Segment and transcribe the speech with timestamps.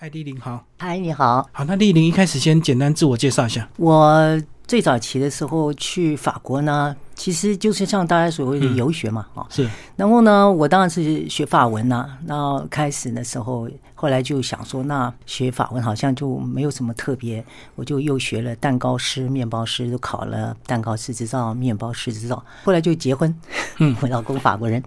[0.00, 0.64] 嗨，丽玲好。
[0.78, 1.44] 嗨，你好。
[1.50, 3.68] 好，那丽玲一开始先简单自我介绍一下。
[3.78, 17.44] 我最早期的时候去法国呢，其实就是像大家所谓的游学嘛，哈、是，然后呢，我当然是学法文呐、那开始的时候，后来就想说，那学法文好像就没有什么特别，
[17.74, 22.40] 我就又学了蛋糕师、面包师，都考了蛋糕师执照、面包师执照。
[22.62, 23.34] 后来就结婚，
[23.78, 24.80] 嗯， 我老公法国人。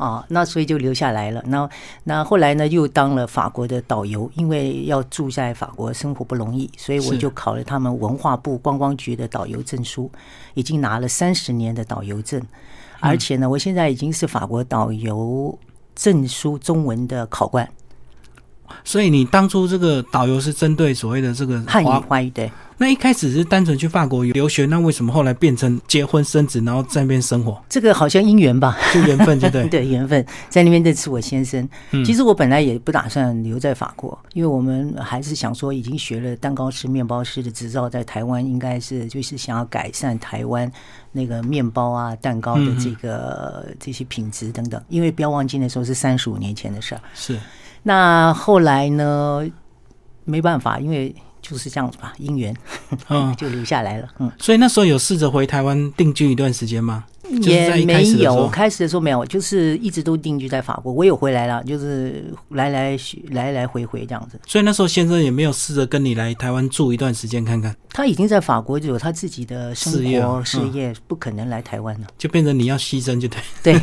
[0.00, 1.42] 啊，那所以就留下来了。
[1.46, 1.68] 那
[2.04, 10.10] 那后来呢，又当了法国的导游，因为要住在法国生活不容易，所以我就考了他们文化部观光局的导游证书，
[10.54, 12.42] 已经拿了三十年的导游证，
[12.98, 15.58] 而且呢，我现在已经是法国导游
[15.94, 17.68] 证书中文的考官，
[18.84, 22.50] 所以你当初这个导游是针对所谓的这个汉语华，华语对。
[22.82, 29.68] 那一开始是单纯去法国留学，那为什么后来变成结婚生子，然后在那边生活，这个好像姻缘吧，就缘分，对不对？
[29.68, 31.68] 对缘分，在那边认识我先生。
[31.90, 40.72] 嗯其实我本来也不打算留在法国，因为我们还是想说，已经学了蛋糕师、面包师的执照，在台湾应该是就是想要改善台湾
[41.12, 44.82] 那个面包啊、蛋糕的这个、这些品质等等。
[44.88, 47.00] 因为不要忘记那时候是三十五年前的事儿。
[47.14, 47.38] 是，
[47.82, 49.46] 那后来呢，
[50.24, 52.54] 没办法，因为就是这样子吧，姻缘
[53.08, 54.08] 嗯， 就留下来了。
[54.18, 54.30] 嗯。
[54.38, 57.04] 所以那时候有试着回台湾定居一段时间吗？
[57.42, 60.92] 也没有，开始的时候没有，就是一直都定居在法国。
[60.92, 62.98] 我有回来了，就是来来
[63.30, 64.38] 来来回回这样子。
[64.46, 72.06] 所以那时候先生也没有试着跟你来台湾住一段时间看看，他已经在法国有他自己的生事业事业，不可能来台湾了。
[72.18, 73.40] 就变成你要牺牲，就对。
[73.62, 73.80] 对，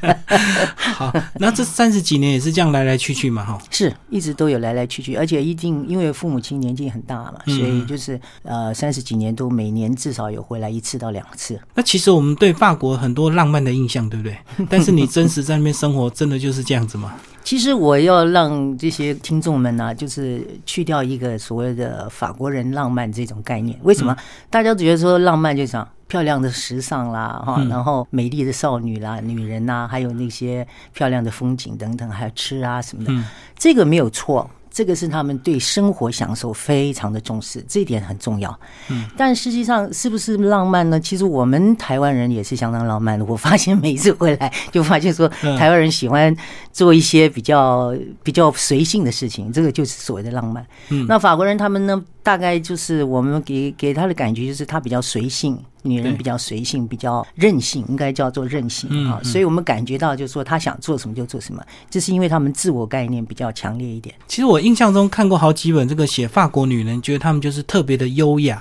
[0.76, 3.58] 好，那这三十几年也是这样来来去去嘛，哈。
[3.70, 11.58] 是一直都有来来去去，而且一定因为父母亲年纪很大嘛，嗯所以就是呃三十几年都每年至少有回来一次到两次。
[11.74, 14.36] 那其实我们对法国很多浪漫的印象，对不对？
[14.70, 17.14] 但是你真实在那边生活，真的就是这样子吗？
[17.44, 23.78] 其实我要让这些听众们呢、就是去掉一个所谓的法国人浪漫这种概念。
[23.84, 24.16] 为什么、
[24.50, 33.24] 大家觉得说浪漫就是讲漂亮的时尚啦，哈、嗯然后美丽的少女啦、女人呐、还有那些漂亮的风景等等，还有吃啊什么的，嗯
[33.56, 34.50] 这个没有错。
[34.76, 38.54] 这个是他们对生活享受非常的重视，这一点很重要。
[38.90, 41.00] 嗯，但实际上是不是浪漫呢？
[41.00, 43.24] 其实我们台湾人也是相当浪漫的。
[43.24, 46.36] 我发现每一次回来，就发现说嗯台湾人喜欢
[46.74, 50.66] 做一些比较比较随性的事情，这个就是所谓的浪漫。
[50.90, 59.20] 嗯那法国人他们呢，大概就是我们给给他的感觉就是他比较随性，女人比较随性，比较任性，应该叫做任性啊。
[59.22, 64.12] 所以我们感觉到就是说他想做什么就做什么，这是因为他们自我概念比较强烈一点。
[64.26, 68.60] 其实我印象中看过好几本这个写法国女人，觉得她们就是特别的优雅，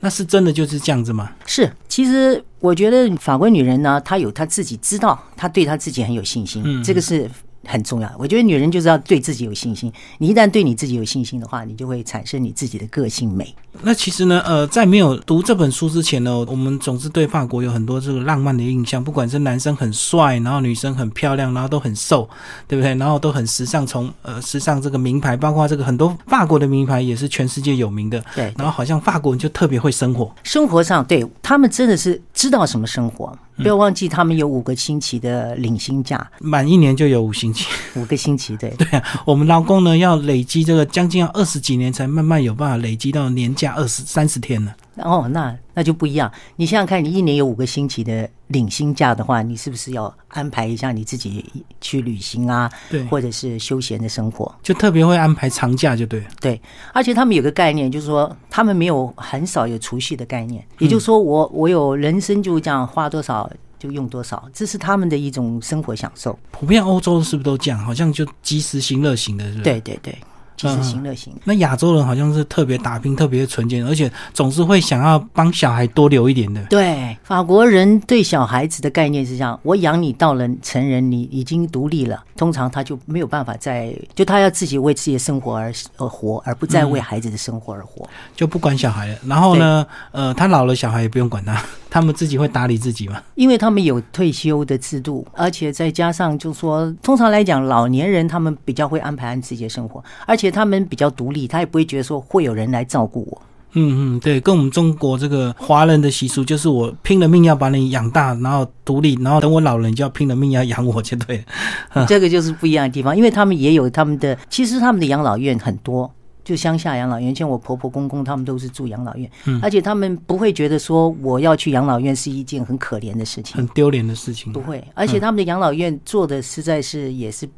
[0.00, 1.32] 那是真的就是这样子吗？
[1.46, 7.30] 是，其实我觉得法国女人呢，她有她自己知道，她对她自己很有信心，嗯这个是
[7.66, 8.10] 很重要。
[8.18, 13.54] 我觉得女人就是要对自己有信心，你一旦对你自己有信心的话，你就会产生你自己的个性美。
[13.82, 22.26] 那其实呢，呃，在没有读这本书之前呢，我们总是对法国有很多这个浪漫的印象，不管是男生很帅，然后女生很漂亮，然后都很瘦，
[22.66, 22.94] 对不对？
[22.94, 28.24] 然后都很时尚，从呃时尚这个名牌，包括这个很多法国的名牌也是全世界有名的。
[28.34, 33.36] 对，然后好像法国人就特别会生活，生活上对他们真的是知道什么生活。
[33.58, 37.66] 不要忘记，他们有五个星期的领薪假，满一年就有五星期。
[37.96, 44.74] 五个星期，对，对啊，我们劳工呢要累积这个将近要二十几年才慢慢有办法累积到年假二十三十天呢。
[44.96, 46.30] 哦，那那就不一样。
[46.56, 51.44] 你想想看，你一年有五个星期的领薪假的话，你是不是要安排一下你自己
[51.80, 54.54] 去旅行啊，对，或者是休闲的生活？
[54.62, 56.26] 就特别会安排长假，就对了。
[56.40, 56.60] 对，
[56.94, 63.50] 而且他们有个概念，就是说他们没有很少有储蓄的概念，也就是说我我有人生就这样花多少
[63.86, 66.36] 就用多少，这是他们的一种生活享受。
[66.50, 67.78] 普遍欧洲是不是都这样？
[67.78, 69.44] 好像就及时行乐型的。
[69.62, 70.18] 对对对，
[70.56, 71.32] 及时行乐型。
[71.44, 76.62] 那亚洲人好像是特别打拼、特别纯洁，而且总是会想要帮小孩多留一点的。
[76.64, 88.08] 对，法国人对小孩子的概念是这样：我养你到了成人，你已经独立了，通常他就没有办法再，就他要自己为自己的生活而而活，而不再为孩子的生活而活。
[88.34, 89.18] 就不管小孩了。
[89.26, 93.22] 然后呢，呃，他老了，小孩也不用管他，他们自己会打理自己嘛。
[93.34, 103.42] 因为他们有退休的制度，而且再加上就说，通常来讲，老年人他们比较会安排安自己的生活，而且他们比较独立，他也不会觉得说会有人来照顾我。
[103.78, 111.44] 嗯嗯，对，跟我们中国这个华人的习俗，就是我拼了命要把你养大，然后独立，然后等我老了，你就要拼了命要养我，就对
[112.08, 116.10] 这个就是不一样的地方，因为他们也有他们的，其实他们的养老院很多。
[116.42, 124.60] 就乡下养老院，像我婆婆公公他们都是住养老院，嗯而且他们不会觉得说我要去养老院是一件很可怜的事情很，丢脸的事情不。
[124.60, 124.80] 会。
[124.94, 127.48] 而且他们的养老院做的实在是也是，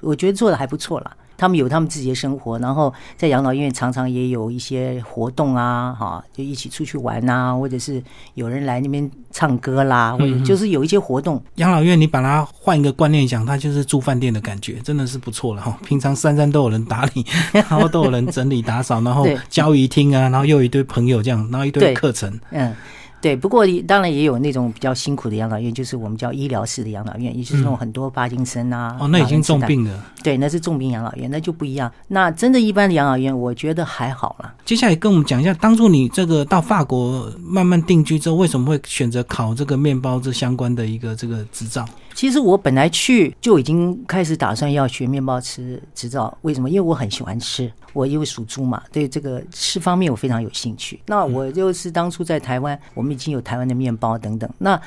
[0.00, 1.14] 我觉得做的还不错啦。
[1.38, 8.02] 他们有他们自己的生活，然后在养老院常常也有一些活动啊，哈，就一起出去玩呐，或者是
[8.34, 11.40] 有人来那边唱歌啦，或者就是有一些活动。
[11.54, 15.78] 养老院你把它换一个观念讲，它就是住饭店的感觉，真的是不错了哈。
[15.86, 17.24] 平常三餐都有人打理，
[17.54, 22.74] 然后都有人整理打扫，然后教育厅啊，然后又有一堆朋友这样，然后一堆课程，嗯。
[23.20, 28.96] 对，不过当然也有那种比较辛苦的养老院，就是我们叫医疗式的养老院，也就是那种很多帕金森啊。
[29.00, 30.04] 哦，那已经重病了。
[30.22, 31.92] 对，那是重病养老院，那就不一样。
[32.06, 34.54] 那真的一般的养老院，我觉得还好了。
[34.64, 41.84] 接下来跟我们讲一下，当初你这个到法国慢慢定居之后，为什么会选择考这个面包这相关的一个这个执照？
[42.18, 46.68] 其实我本来去就已经开始打算要学面包吃执照，为什么？
[46.68, 50.98] 因为我很喜欢吃，我因为属猪嘛，对这个吃方面我非常有兴趣。
[51.06, 54.50] 那我就是当初在台湾，我们已经有台湾的面包等等。
[54.58, 54.82] 那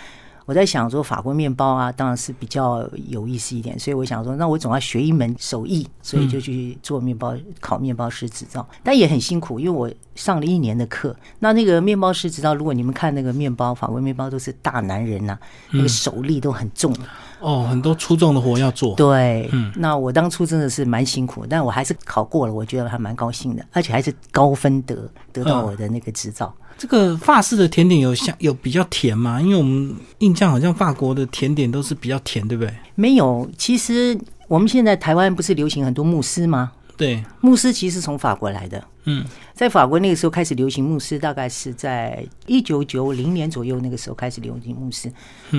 [0.45, 8.67] 我在想说，法国面包啊，当然是比较有意思一点，所以我想说，那我总要学一门手艺，所以就去做面包，考面包师执照。
[8.83, 11.15] 但也很辛苦，因为我上了一年的课。
[11.39, 15.37] 那那个面包师执照，如果你们看那个面包，法国面包都是大男人呐，
[15.71, 16.93] 那个手力都很重。
[17.39, 18.95] 哦，很多粗重的活要做。
[18.95, 26.53] 对，嗯，那我当初真的是蛮辛苦，但我还是考过了，我觉得还蛮高兴的，而且还是高分得得到我的那个执照。
[26.81, 29.39] 这个法式的甜点有像有比较甜吗？
[29.39, 32.73] 因为我们印象好像法国的甜点都是比较甜，对不对？
[32.95, 36.71] 没有，其实我们现在台湾不是流行很多慕斯吗？
[36.97, 38.83] 对，慕斯其实从法国来的。
[39.03, 39.23] 嗯，
[39.53, 45.07] 在法国那个时候开始流行慕斯，大概是在一九九零年左右那个时候开始流行慕斯，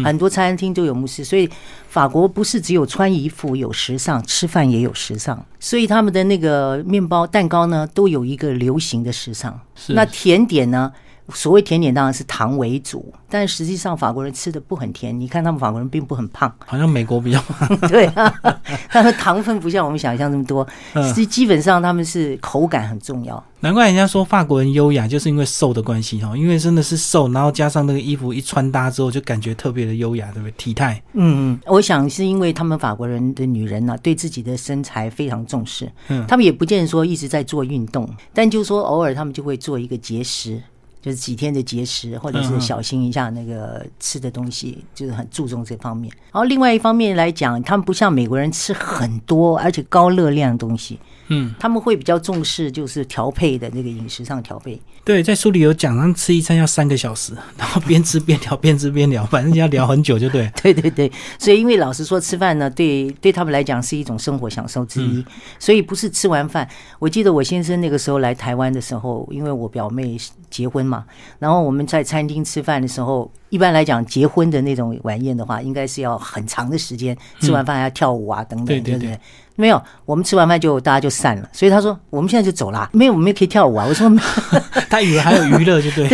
[0.04, 1.48] 很多餐厅都有慕斯，所以
[1.88, 9.56] 法国不是只有穿衣服有时尚，吃饭也有时尚，所以他们的那个面包、蛋糕呢，都有一个流行的时尚。
[9.90, 10.92] 那甜点呢？
[11.34, 15.18] 所谓甜点当然是糖为主，但实际上法国人吃的不很甜。
[15.18, 17.68] 你看他们法国人并不很胖，好像美国比较胖。
[17.88, 18.06] 对，
[18.88, 20.66] 他们糖分不像我们想象这么多，
[21.14, 23.42] 是基本上他们是口感很重要。
[23.60, 30.52] 难怪人家说法国人优雅，就是因为瘦的关系哈，因为真的是瘦，然后加上那个衣服一穿搭之后，就感觉特别的优雅，对不对？
[30.56, 31.00] 体态。
[31.12, 35.88] 嗯，我想是因为他们法国人的女人呢，对自己的身材非常重视。
[36.08, 40.60] 嗯，他们也不见得说一直在做运动，但就说偶尔他们就会做一个节食。
[41.02, 46.10] 就是几天的节食，或者是小心一下那个吃的东西，就是很注重这方面。
[46.32, 54.80] 然后另外一方面来讲，他们不像美国人吃很多而且高热量的东西，嗯，他们会比较重视就是调配的那个饮食上调配。
[55.04, 60.48] 对，在书里有讲，他们吃一餐要三个小时， 然后边吃边聊，边吃边聊，反正要聊很久，就对。
[60.62, 65.24] 对对对，所以因为老实说，吃饭呢，对对他们来讲是一种生活享受之一，
[65.58, 66.68] 所以不是吃完饭。
[67.00, 70.16] 我记得我先生那个时候来台湾的时候，因为我表妹
[70.52, 70.82] 结婚。
[70.82, 71.04] 嘛，
[71.38, 79.18] 然后我们在餐厅吃饭的时候，一般来讲，结婚的那种晚宴的话，应该是要很长的时间，吃完饭还要跳舞啊等等，对不对？
[79.54, 81.48] 没有，我们吃完饭就大家就散了。
[81.52, 83.86] 所以他说，我们现在就走啦，没有，我们也可以跳舞啊。
[83.88, 84.10] 我说，
[84.90, 86.08] 他以为还有娱乐，就 对。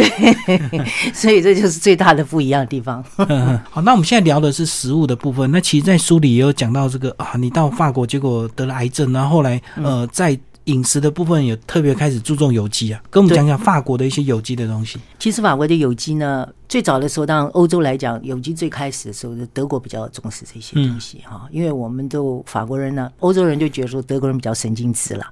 [1.14, 3.02] 所以这就是最大的不一样的地方。
[3.70, 5.50] 好，那我们现在聊的是食物的部分。
[5.50, 10.38] 那其实，在书里也有讲到这个啊，你到法国结果得了癌症，然后后来呃在。
[10.68, 14.98] 饮食的部分也特别开始注重有机啊，跟我们讲讲法国的一些有机的东西。
[15.18, 25.26] 其实法国的有机呢，最早的时候，当然欧洲来讲，有机最开始的时候，德国比较重视这些东西哈，因为我们都法国人呢，欧洲人就觉得说德国人比较神经质了。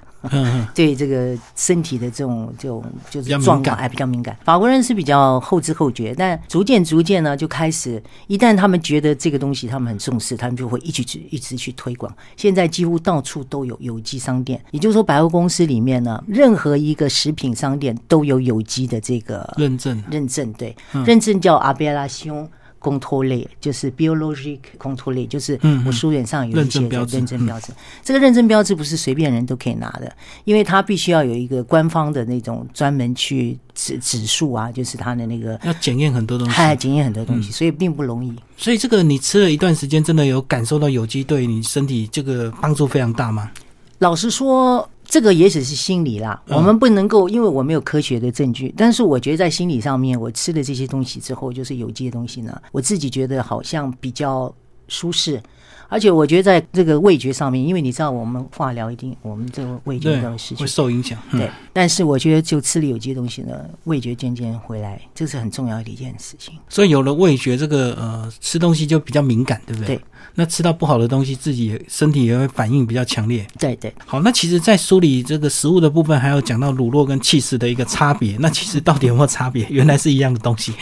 [0.75, 4.37] 对这个身体的这种这种就是状况哎比较敏感。
[4.45, 12.12] 法国人是比较后知后觉，但逐渐逐渐呢就开始，一旦他们觉得这个东西他们很重视，他们就会一直一直去推广。
[12.37, 20.02] 现在几乎到处都有有机商店，也就是说百货公司里面呢，任何一个食品商店都有有机的这个认证。
[20.11, 20.75] 认证对，
[21.05, 22.49] 认证叫阿贝拉兄。
[22.78, 27.73] 公托类就是 biologic 公托类，就是我书院上有一些认证标志。
[28.04, 30.14] 这个认证标志不是随便人都可以拿的，
[30.45, 38.33] 因为它必须要有一个官方的那种专门去指指数啊，就是它的那个要检验很多东西，还检验很多东西，所以并不容易。
[38.56, 43.50] 所以这个你吃了一段时间，真的有感受到有机对你身体这个帮助非常大吗？
[43.99, 44.88] 老实说。
[45.07, 48.75] 这个也许是心理啦，我们不能够，因为我没有科学的证据。
[48.77, 54.53] 但是我觉得在心理上面，我吃了这些东西之后，就是有机的东西呢，我自己觉得好像比较
[54.89, 55.41] 舒适。
[55.89, 61.17] 而且我觉得在这个味觉上面，因为你知道我们化疗一定，我们这个味觉的事情会受影响。
[61.31, 66.55] 对，但是我觉得就吃了有机的东西呢，味觉渐渐回来，这是很重要的一件事情。
[66.69, 69.95] 所以有了味觉，这个呃吃东西就比较敏感，对不对？
[69.95, 70.05] 对。
[70.38, 73.47] 那吃到不好的东西，自己身体也会反应比较强烈。
[73.59, 73.93] 对对。
[74.05, 78.37] 好，那其实，在梳理这个食物的部分，还有讲到乳酪跟气势的一个差别。
[78.38, 79.66] 那其实到底有没有差别？
[79.71, 80.75] 原来是一样的东西。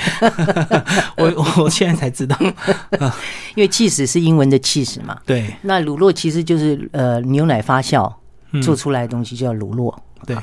[1.16, 2.36] 我我现在才知道，
[3.54, 5.18] 因为气势是英文的气势嘛。
[5.24, 5.54] 对。
[5.62, 8.12] 那乳酪其实就是呃牛奶发酵
[8.60, 9.94] 做出来的东西叫乳酪。
[10.26, 10.36] 对，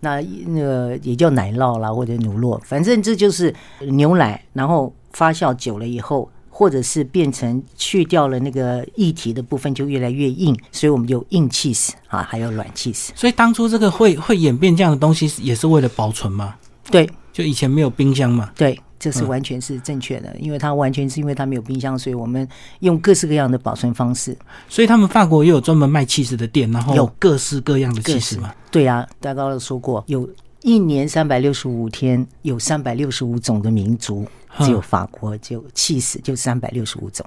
[0.00, 13.08] 那那个也叫奶酪啦，或者乳酪，反正这就是牛奶，然后发酵久了以后，或者是变成去掉了那个液体的部分，就越来越硬，所以我们有硬 cheese 啊，还有软 cheese。
[13.16, 16.54] 所以当初这个会会演变这样的东西，也是为了保存嘛？
[16.88, 18.52] 对就以前没有冰箱嘛？
[18.54, 22.48] 对，这是嗯完全是正确的，因为它完全是因为它没有冰箱，所以我们
[22.80, 24.36] 用各式各样的保存方式。
[24.68, 28.54] 所以他们法国也有专门卖 cheese 的店，然后有各式各样的各 cheese 嘛。
[28.70, 30.30] 对啊，大高都说过，有
[30.62, 34.24] 一年三百六十五天，有三百六十五种的民族，
[34.60, 37.24] 只有嗯法国就气死就三百六十五种。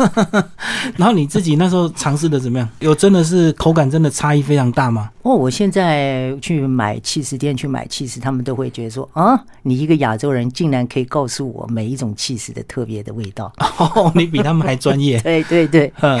[0.96, 2.66] 然后你自己那时候尝试的怎么样？
[2.78, 5.10] 有真的是口感真的差异非常大吗？
[5.22, 13.52] 哦，我现在去买气势店去买气势，他们都会觉得说啊，你一个亚洲人竟然可以告诉我每一种气势的特别的味道。
[13.76, 15.20] 哦，你比他们还专业。
[15.22, 16.18] 对对对，嗯，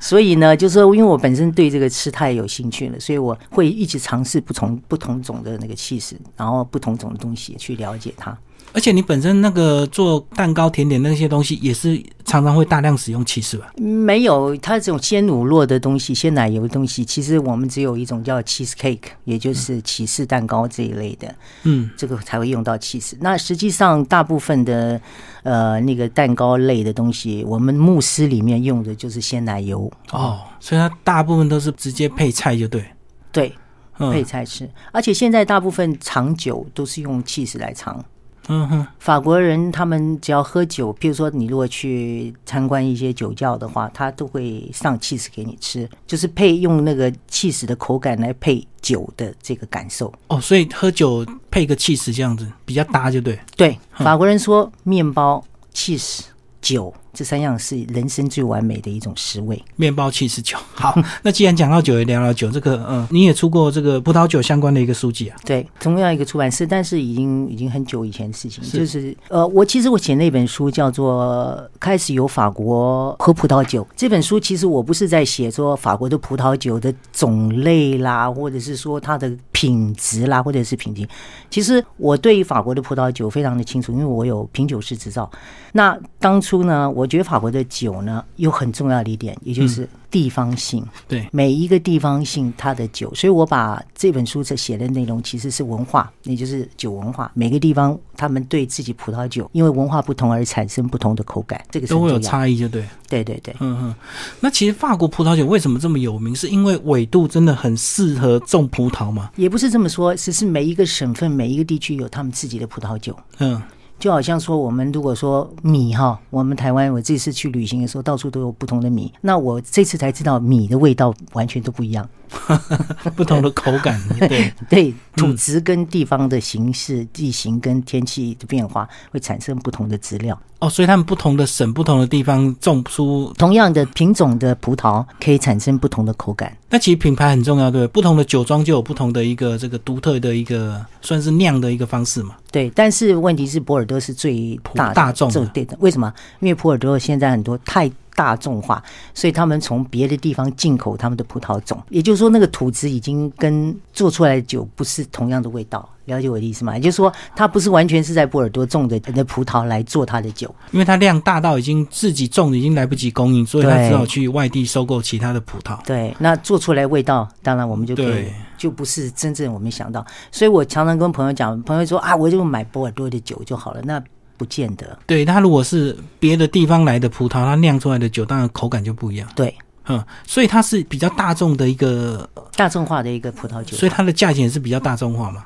[0.00, 8.36] 所以呢，就是说，因为我本身对这个吃太有兴趣了，所以我会一直尝试不同不同种的那个气势，然后不同种的东西去了解它。
[8.72, 13.72] 而且你本身那个做蛋糕、甜点那些东西，也是常常会大量使用 cheese 吧？
[13.76, 21.34] 没有它这种鲜乳酪的东西、鲜奶油的东西，其实我们只有一种叫 cheese cake，也就是起司蛋糕这一类的。
[21.64, 23.14] 嗯，这个才会用到 cheese。
[23.20, 25.00] 那实际上，大部分的
[25.42, 32.84] 呃那个蛋糕类的东西，我们慕斯里面用的就是鲜奶油，哦，所以它大部分都是直接配菜就对。
[33.32, 33.48] 对，
[33.96, 34.68] 配嗯菜吃。
[34.92, 38.04] 而且现在大部分长酒都是用 cheese 来尝。
[38.48, 50.12] 嗯哼，法国人他们只要喝酒，譬如说你如果去参观一些酒窖的话，他都会上 cheese 给你吃，就是配用那个 cheese 的口感来配酒的这个感受。
[50.28, 53.38] 哦，所以喝酒配个 cheese 这样子比较搭就对。
[53.56, 56.20] 对，法国人说面包、cheese、
[56.62, 59.60] 酒这三样是人生最完美的一种食味。
[59.74, 60.56] 面包、cheese、酒。
[60.72, 62.48] 好，那既然讲到酒，也聊聊酒。
[62.48, 65.36] 这个，嗯，你也出过这个葡萄酒相关的一个书籍啊？
[65.44, 73.82] 对，同样一个出版社，但是已经已经很久以前的事情，是就是呃，我其实我写那本书叫做《开始有法国喝葡萄酒》。
[73.96, 81.04] 这本书其实我不是在写说法国的葡萄酒的种类啦，或者是说它的品质啦，或者是品级。
[81.50, 85.28] 其实我对法国的葡萄酒非常的清楚，因为我有品酒师执照。
[85.72, 90.84] 那当初呢，我觉得法国的酒呢有很重要的一点，也就是地方性。
[91.08, 97.30] 对，每一个地方性它的酒，所以我把这本书这写的内容其实是文化，也就是酒文化。
[97.34, 102.18] 每个地方他们对自己葡萄酒，因为文化不同而产生不同的口感，这个是都会有。
[102.18, 102.84] 差异就对。
[103.08, 103.94] 对对对，嗯嗯，
[104.40, 106.34] 那其实法国葡萄酒为什么这么有名？
[106.34, 109.30] 是因为纬度真的很适合种葡萄吗？
[109.36, 113.16] 也不是这么说，只是每一个省份、每一个地区有他们自己的葡萄酒。
[113.38, 113.62] 嗯，
[113.98, 119.12] 就好像说，我们如果说米哈，我们台湾我这次去旅行的时候，到处都有不同的米。
[119.20, 122.08] 那我这次才知道，米的味道完全都不一样。
[123.16, 130.38] 不同的口感， 对，对，土质跟地方的形势、地形跟天气的变化，会产生不同的质料。
[130.60, 136.52] 哦，所以他们不同的省、不同的地方种出，同样的品种的葡萄，可以产生不同的口感。
[136.68, 137.88] 那其实品牌很重要，对不对？
[137.92, 142.34] 不同的酒庄就有不同的一个这个独特的一个算是酿的一个方式嘛。
[142.50, 145.76] 对，但是问题是，波尔多是最大大众的对的。
[145.78, 146.12] 为什么？
[146.40, 147.88] 因为波尔多现在很多太
[148.18, 148.82] 大众化，
[149.14, 155.88] 所以他们从别的地方进口他们的葡萄种，也就是说，那个土质已经跟做出来的酒不是同样的味道。
[156.06, 156.74] 了解我的意思吗？
[156.74, 160.52] 也就是说，它不是完全是在波尔多种的的葡萄来做它的酒。
[160.72, 165.78] 因为它量大到已经自己种已经来不及供应，所以他只好去外地收购其他的葡萄。
[165.84, 168.24] 对，那做出来味道，当然我们就可以，
[168.56, 170.04] 就不是真正我们想到。
[170.32, 174.02] 所以我常常跟朋友讲，朋友说啊，我就买波尔多的酒就好了，那
[174.38, 174.98] 不见得。
[175.06, 179.28] 对，它如果是别的地方来的葡萄，它酿出来的酒当然口感就不一样。
[179.34, 179.54] 对，
[179.88, 182.26] 嗯，所以它是比较大众的一个，
[182.56, 185.44] 大众化的一个葡萄酒，所以它的价钱也是比较大众化嘛。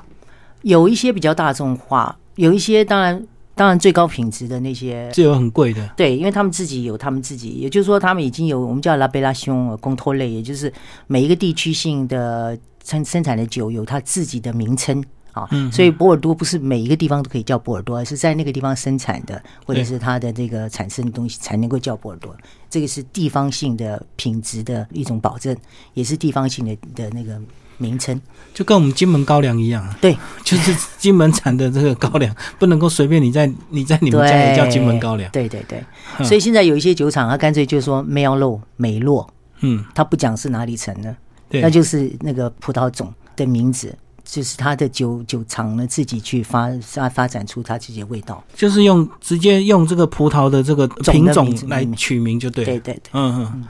[0.61, 3.21] 有一些比较大众化，有一些当然
[3.55, 5.11] 当然最高品质的那些。
[5.13, 5.85] 是有很贵的。
[5.97, 10.71] 对，因为他们自己有他们自己，也就是说，他们已经有我们叫拉贝拉兄公托类，也就是
[11.07, 15.47] 每一个地区性的生生产的酒有它自己的名称啊。
[15.51, 22.35] 嗯所以波尔多不是每一个地方都可以叫波尔多，而是在那个地方生产的，或者是它的这个产生的东西才能够叫波尔多。
[22.69, 25.55] 这个是地方性的品质的一种保证，
[25.93, 27.39] 也是地方性的的那个
[27.77, 28.19] 名称。
[28.53, 35.29] 就跟我们金门高粱一样啊，对， 就是金门产的这个高粱，不能够随便你在你在你们家也叫金门高粱。
[35.31, 35.83] 对对对，
[36.19, 39.27] 嗯所以现在有一些酒厂，它干脆就说梅奥洛、美洛，
[39.61, 41.15] 嗯，它不讲是哪里产的，
[41.49, 43.95] 对，那就是那个葡萄种的名字，
[44.33, 48.43] 就是它的酒酒厂呢自己去发发发展出它自己的味道。
[48.55, 52.71] 就是用直接用这个葡萄的这个品种来取名就对了。
[52.71, 53.63] 对对对，嗯嗯，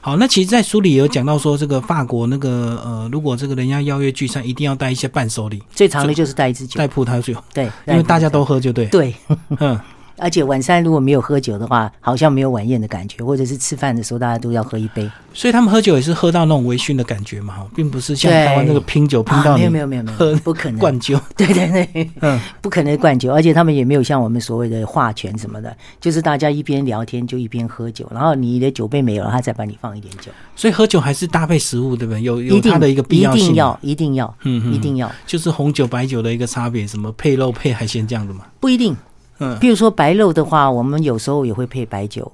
[0.00, 8.86] 好，那其实，在书里有讲到说，这个法国那个呃，如果这个人家邀约聚餐，一定要带一些伴手礼，最常的就是带一支酒带，葡萄酒，对，因为大家都喝就对。
[8.86, 9.14] 对。
[9.60, 9.78] 嗯，
[10.18, 15.10] 而且晚餐如果没有喝酒的话，好像没有晚宴的感觉，或者是吃饭的时候大家都要喝一杯。
[15.34, 21.20] 所以他们喝酒也是喝到那种微醺的感觉嘛，并不是像对台湾那个拼酒拼到啊，没有没有没有没喝有，不可能，灌酒。
[21.36, 32.22] 对对对，嗯，不可能灌酒，而且他们也没有像我们所谓的化权什么的，就是大家一边聊天就一边喝酒，然后你的酒杯没有了，他再帮你放一点酒，所以喝酒还是搭配食物，对不对？
[32.22, 38.46] 有有一定它的一个必要性，一定要一定要嗯嗯一定要，就是红酒白酒的一个差别，什么配肉配海鲜这样的嘛。
[38.58, 38.96] 不一定。
[39.38, 42.30] 嗯比如说白肉的话，我们有时候也会配白酒。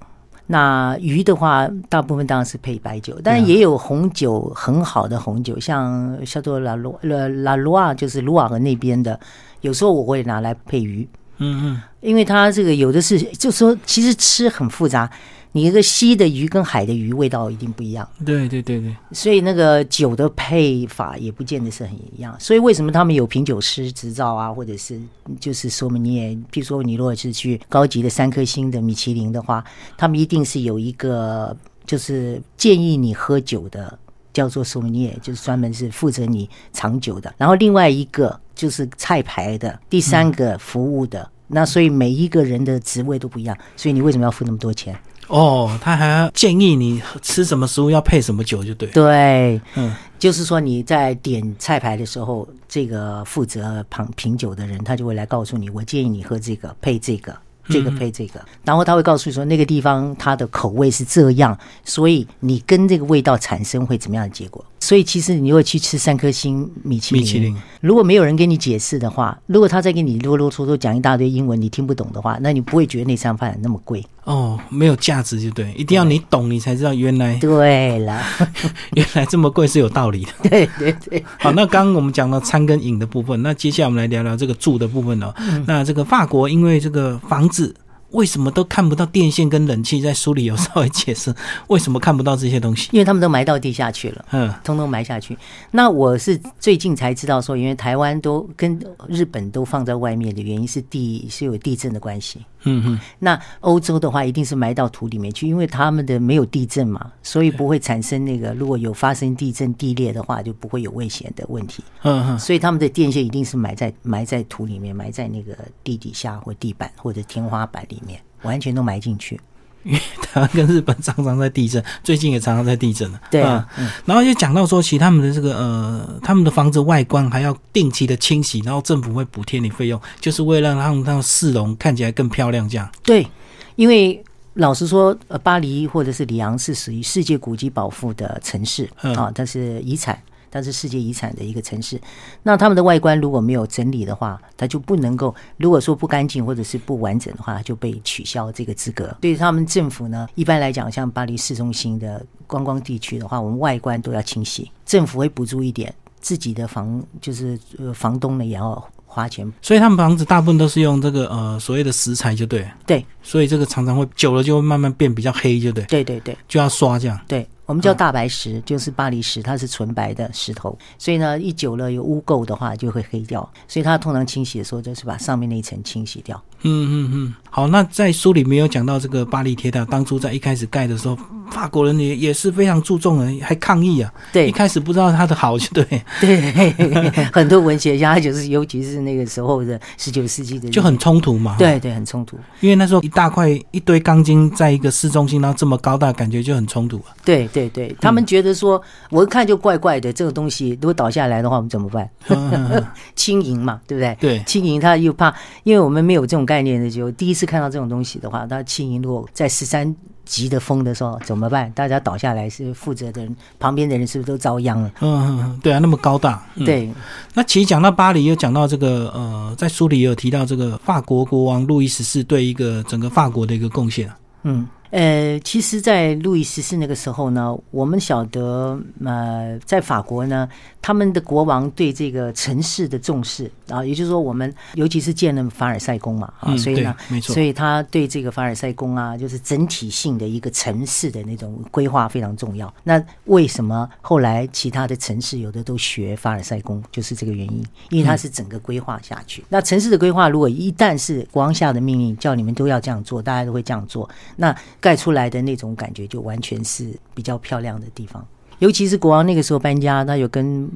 [0.47, 9.19] 那鱼的话，大部分当然是配白酒，但也有红酒很好的红酒，像叫做拉罗拉拉罗啊，就是卢瓦河那边的，
[9.63, 11.09] 有时候我会拿来配鱼。
[11.43, 15.11] 嗯嗯，因为它这个有的是，就说其实吃很复杂，
[15.53, 22.35] 你一个溪的鱼跟海的鱼味道一定不一样，对对对对，所以那个酒的配法也不见得是很一样。
[22.39, 25.01] 所以为什么他们有品酒师执照啊，或者是
[25.41, 29.65] 就是说明你也，譬如说你如果是去高级的三颗星的米其林的话，
[29.97, 33.99] 他们一定是有一个就是建议你喝酒的。
[34.33, 37.35] 叫做索尼耶，就是专门是负责你长久的。
[37.37, 41.31] 然后另外一个就是菜牌的，第三个服务的。
[41.53, 44.99] 那所以每一个人的职位都不一样，所以你为什么要付那么多钱？
[45.29, 48.89] 哦，他还要建议你吃什么食物要配什么酒，就对。
[48.89, 57.37] 对，嗯，就是说你在点菜牌的时候，这个负责旁品酒的人，他就会来告诉你，我建议你喝这个，配这个。
[57.69, 64.63] 这个配这个，然后他会告诉你说那个地方它的口味是这样，所以你跟这个味道产生会怎么样的结果？
[64.83, 74.05] 所以其实你如果去吃三颗星米其林，米其林如果没有人跟你解释的话，如果他再跟你啰啰嗦嗦讲一大堆英文你听不懂的话，那你不会觉得那餐饭那么贵。
[74.25, 78.21] 哦，没有价值就对，一定要你懂，你才知道原来对了，
[78.95, 80.33] 原来这么贵是有道理的。
[80.51, 85.33] 对对对，好，那刚刚我们讲到餐跟饮的部分，那接下来我们来聊聊这个住的部分哦。
[85.65, 87.73] 那这个法国因为这个房子
[88.13, 91.35] 为什么都看不到电线跟冷气，在书里有稍微解释
[91.69, 92.89] 为什么看不到这些东西。
[92.93, 94.25] 因为他们都埋到地下去了。
[94.31, 95.37] 嗯通通埋下去。
[95.71, 102.41] 那我是最近才知道说，因为台湾都跟日本都放在外面的原因是地是有地震的关系。
[102.65, 111.83] 嗯嗯，那欧洲的话，一定是埋到土里面去，因为他们的没有地震嘛，所以不会产生那个如果有发生地震地裂的话，就不会有危险的问题。
[112.03, 119.41] 嗯嗯，所以他们的电线一定是埋在埋在土里面，埋在那个地底下或地板或者天花板里面，完全都埋进去。
[119.85, 123.21] 因为台湾跟日本常常在地震， 最近也常常在地震了。
[123.29, 132.89] 对啊，嗯然后就讲到说，其实他们的这个呃，他们的房子外观还要定期的清洗，然后政府会补贴你费用，就是为了让让市容看起来更漂亮，这样。
[133.03, 133.27] 对，
[133.75, 134.23] 因为
[134.55, 140.17] 老实说，呃，巴黎或者是里昂是属于世界古迹保护的城市嗯啊，它是遗产。
[140.53, 141.99] 它是世界遗产的一个城市，
[142.43, 145.35] 那他们的外观如果没有整理的话，它就不能够。
[145.57, 149.17] 如果说不干净或者是不完整的话，就被取消这个资格。
[149.21, 159.51] 对他们政府呢，一般来讲，像巴黎市中心的观光地区的话，我们外观都要清洗，政府会补助一点，自己的房就是呃房东呢也要花钱。
[159.63, 162.69] 所以他们房子大部分都是用这个呃所谓的石材，就对。
[162.87, 166.37] 对所以这个常常会久了就会慢慢变比较黑，就对，对对对。
[166.47, 167.19] 就要刷这样。
[167.27, 176.43] 对，我们叫大白石，就是巴黎石，它是纯白的石头，所以呢，一久了有污垢的话就会黑掉，所以它通常清洗的时候就是把上面那一层清洗掉。
[176.65, 181.19] 嗯嗯嗯，好，那在书里没有讲到这个巴黎铁塔，当初在一开始盖的时候，
[181.51, 184.13] 法国人也也是非常注重的，还抗议啊。
[184.33, 185.85] 对一开始不知道它的好，就对，
[186.21, 192.39] 对，很多文学家就是，尤其是那个时候的十九世纪的，就很冲突嘛。，对对，很冲突。
[192.61, 197.15] 因为那时候一大块一堆钢筋在一个市中心，然后这么高大，感觉就很冲突啊。
[197.25, 202.09] 对对对，他们觉得说，我一看就怪怪的，这个东西如果倒下来的话，我们怎么办？
[203.17, 204.17] 轻盈嘛，对不对？
[204.21, 211.73] 对，轻盈他又怕，因为我们没有这种概念的就，第一次看到这种东西的话，那轻盈落在十三级的风的时候怎么办？
[211.73, 214.93] 大家倒下来是负责的人，旁边的人是不是都遭殃了？
[215.01, 216.47] 嗯 对啊，那么高大。
[216.57, 216.93] 嗯、，对
[217.33, 224.19] 那其实讲到巴黎，又讲到这个呃，在书里也有提到这个法国国王路易十四对一个整个法国的一个贡献啊。
[224.43, 230.49] 嗯，呃，其实，在路易十四那个时候呢，我们晓得，呃，在法国呢，
[230.83, 242.73] 他们的国王对这个城市的重视啊，也就是说，我们尤其是建了凡尔赛宫嘛，啊，所以呢，没错，所以他对这个凡尔赛宫啊，就是整体性的一个城市的那种规划非常重要。
[242.83, 249.45] 那为什么后来其他的城市有的都学凡尔赛宫，就是这个原因，因为它是整个规划下去。
[249.49, 258.27] 那城市的规划，如果一旦是国王下的命令，叫你们都要这样做，大家都会这样做，那盖出来的那种感觉就完全是比较漂亮的地方。
[258.63, 260.71] 尤其是国王那个时候搬家，他有跟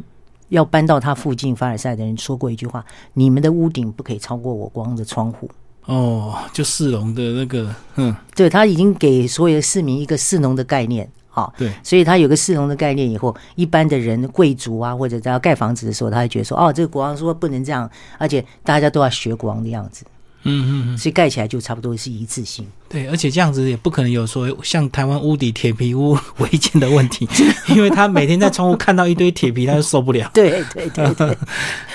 [0.48, 5.48] 要搬到他附近凡尔赛的人说过一句话：“你们的屋顶不可以超过我国王的窗户。”
[5.86, 20.04] 哦，就市容的那个，嗯，对他已经给所有的市民一个市容的概念，好，对，所以他有个市容的概念以后，一般的人、贵族啊，或者在要盖房子的时候，他会觉得说：“哦，这个国王说不能这样，而且大家都要学国王的样子。”
[20.46, 22.66] 嗯嗯嗯，所以盖起来就差不多是一次性。
[22.88, 27.28] 对，而且这样子也不可能有说像台湾屋底铁皮屋违建的问题，
[27.74, 30.30] 因为他每天在窗户看到一堆铁皮，他就受不了。
[30.32, 31.36] 对对对对，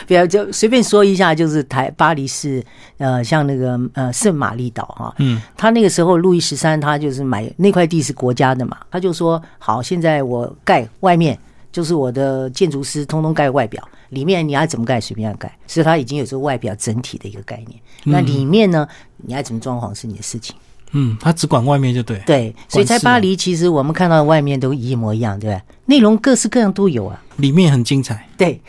[0.05, 2.63] 不要就随便说一下，就是台巴黎市，
[2.97, 11.37] 呃，像那个呃圣玛丽岛哈，嗯，他那个时候路易十三他就是买那块地是国家的嘛，他就说好，现在我盖外面。
[11.73, 17.79] 就是我的建筑师通通盖外表，里面你爱怎么盖随便盖，所以它已经有这个外表整体的一个概念。
[18.05, 20.55] 那里面呢，你爱怎么装潢是你的事情。
[20.93, 22.21] 嗯，他只管外面就对。
[22.25, 25.61] 对，所以在巴黎，其实我们看到外面都一模一样，对不对？
[25.91, 28.25] 内容各式各样都有啊，里面很精彩。
[28.37, 28.61] 对，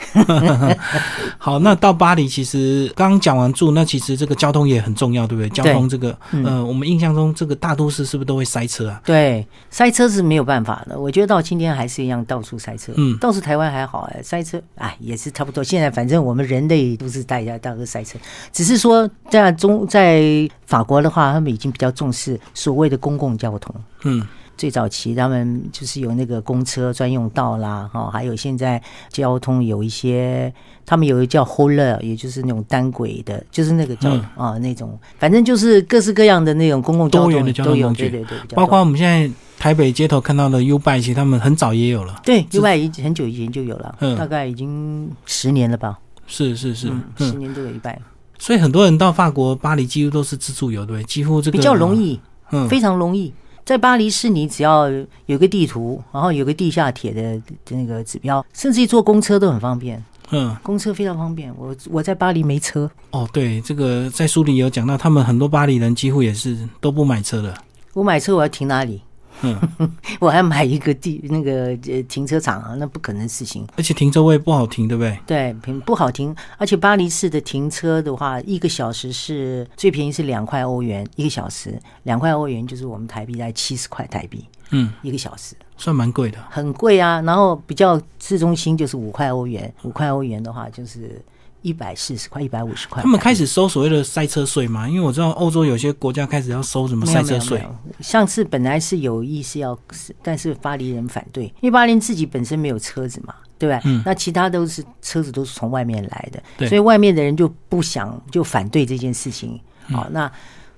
[1.38, 5.48] 好，那到巴黎，其实刚刚讲完住，那其实这个交通也很重要，对不对？
[5.50, 9.00] 交通这个，呃，我们印象中这个大都市是不是都会塞车啊？
[9.04, 10.98] 对，塞车是没有办法的。
[10.98, 12.92] 我觉得到今天还是一样，到处塞车。
[12.96, 15.62] 嗯，倒是台湾还好哎，塞车哎也是差不多。
[15.62, 18.18] 现在反正我们人类都是大家大个塞车，
[18.52, 20.20] 只是说在中在
[20.66, 23.72] 法国的话，他们已经比较重视所谓的公共交通。
[24.02, 24.26] 嗯。
[24.62, 30.55] 最早期他们就是有那个公车专用道啦，哈，还有现在交通有一些，
[30.87, 45.98] 他们有一个叫 h o l e r 也就是那种单轨的，就是那个叫啊那种，反正就是各式各样的那种公共交通都有，对对对，包括我们现在台北街头看到的 U bike，其实他们很早也有了，对，U bike 已很久以前就有了，大概已经十年了吧，
[46.29, 46.87] 是是是，
[47.18, 48.01] 十年都有一半，
[48.38, 52.20] 所以很多人到法国巴黎几乎都是自助游，对，几乎这个比较容易，
[52.53, 53.35] 嗯，非常容易。
[53.64, 54.88] 在巴黎市，你只要
[55.27, 60.03] 有个地图，然后有个地下铁的那个指标，甚至于坐公车都很方便。
[60.31, 61.55] 嗯，公车非常方便。
[61.59, 62.90] 我我在巴黎没车。
[63.11, 67.55] 哦，对，这个在书里有讲到，他们很多巴黎人几乎也是都不买车的。
[67.92, 69.03] 我买车我要停哪里？
[69.40, 69.59] 嗯，
[70.21, 73.66] 我还买一个地那个呃停车场啊，那不可能事情。
[73.77, 75.18] 而且停车位不好停，对不对？
[75.27, 76.35] 对，停不好停。
[76.59, 84.45] 而且巴黎市的停车的话，一个小时是最便宜是两块欧元一个小时，两块欧元就是我们台币在七十块台币。
[84.71, 87.21] 嗯，一个小时算蛮贵的，很贵啊。
[87.23, 91.21] 然后比较市中心就是五块欧元，五块欧元的话就是。
[91.62, 93.03] 一百四十块，一百五十块。
[93.03, 94.88] 他们开始收所谓的赛车税吗？
[94.88, 97.64] 因为我知道欧洲有些国家开始要收什么赛车税。
[98.01, 99.79] 上次本来是有意思要，
[100.22, 103.81] 但是巴黎人反对，因为巴黎自己本身没有车子嘛，对吧？
[103.85, 104.03] 嗯。
[104.05, 109.59] 那其他都是车子都是从外面来的，所以外面的人就不想就反对这件事情。
[109.90, 110.31] 好，那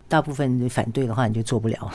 [0.08, 1.90] 大部分反对的话，你就做不了。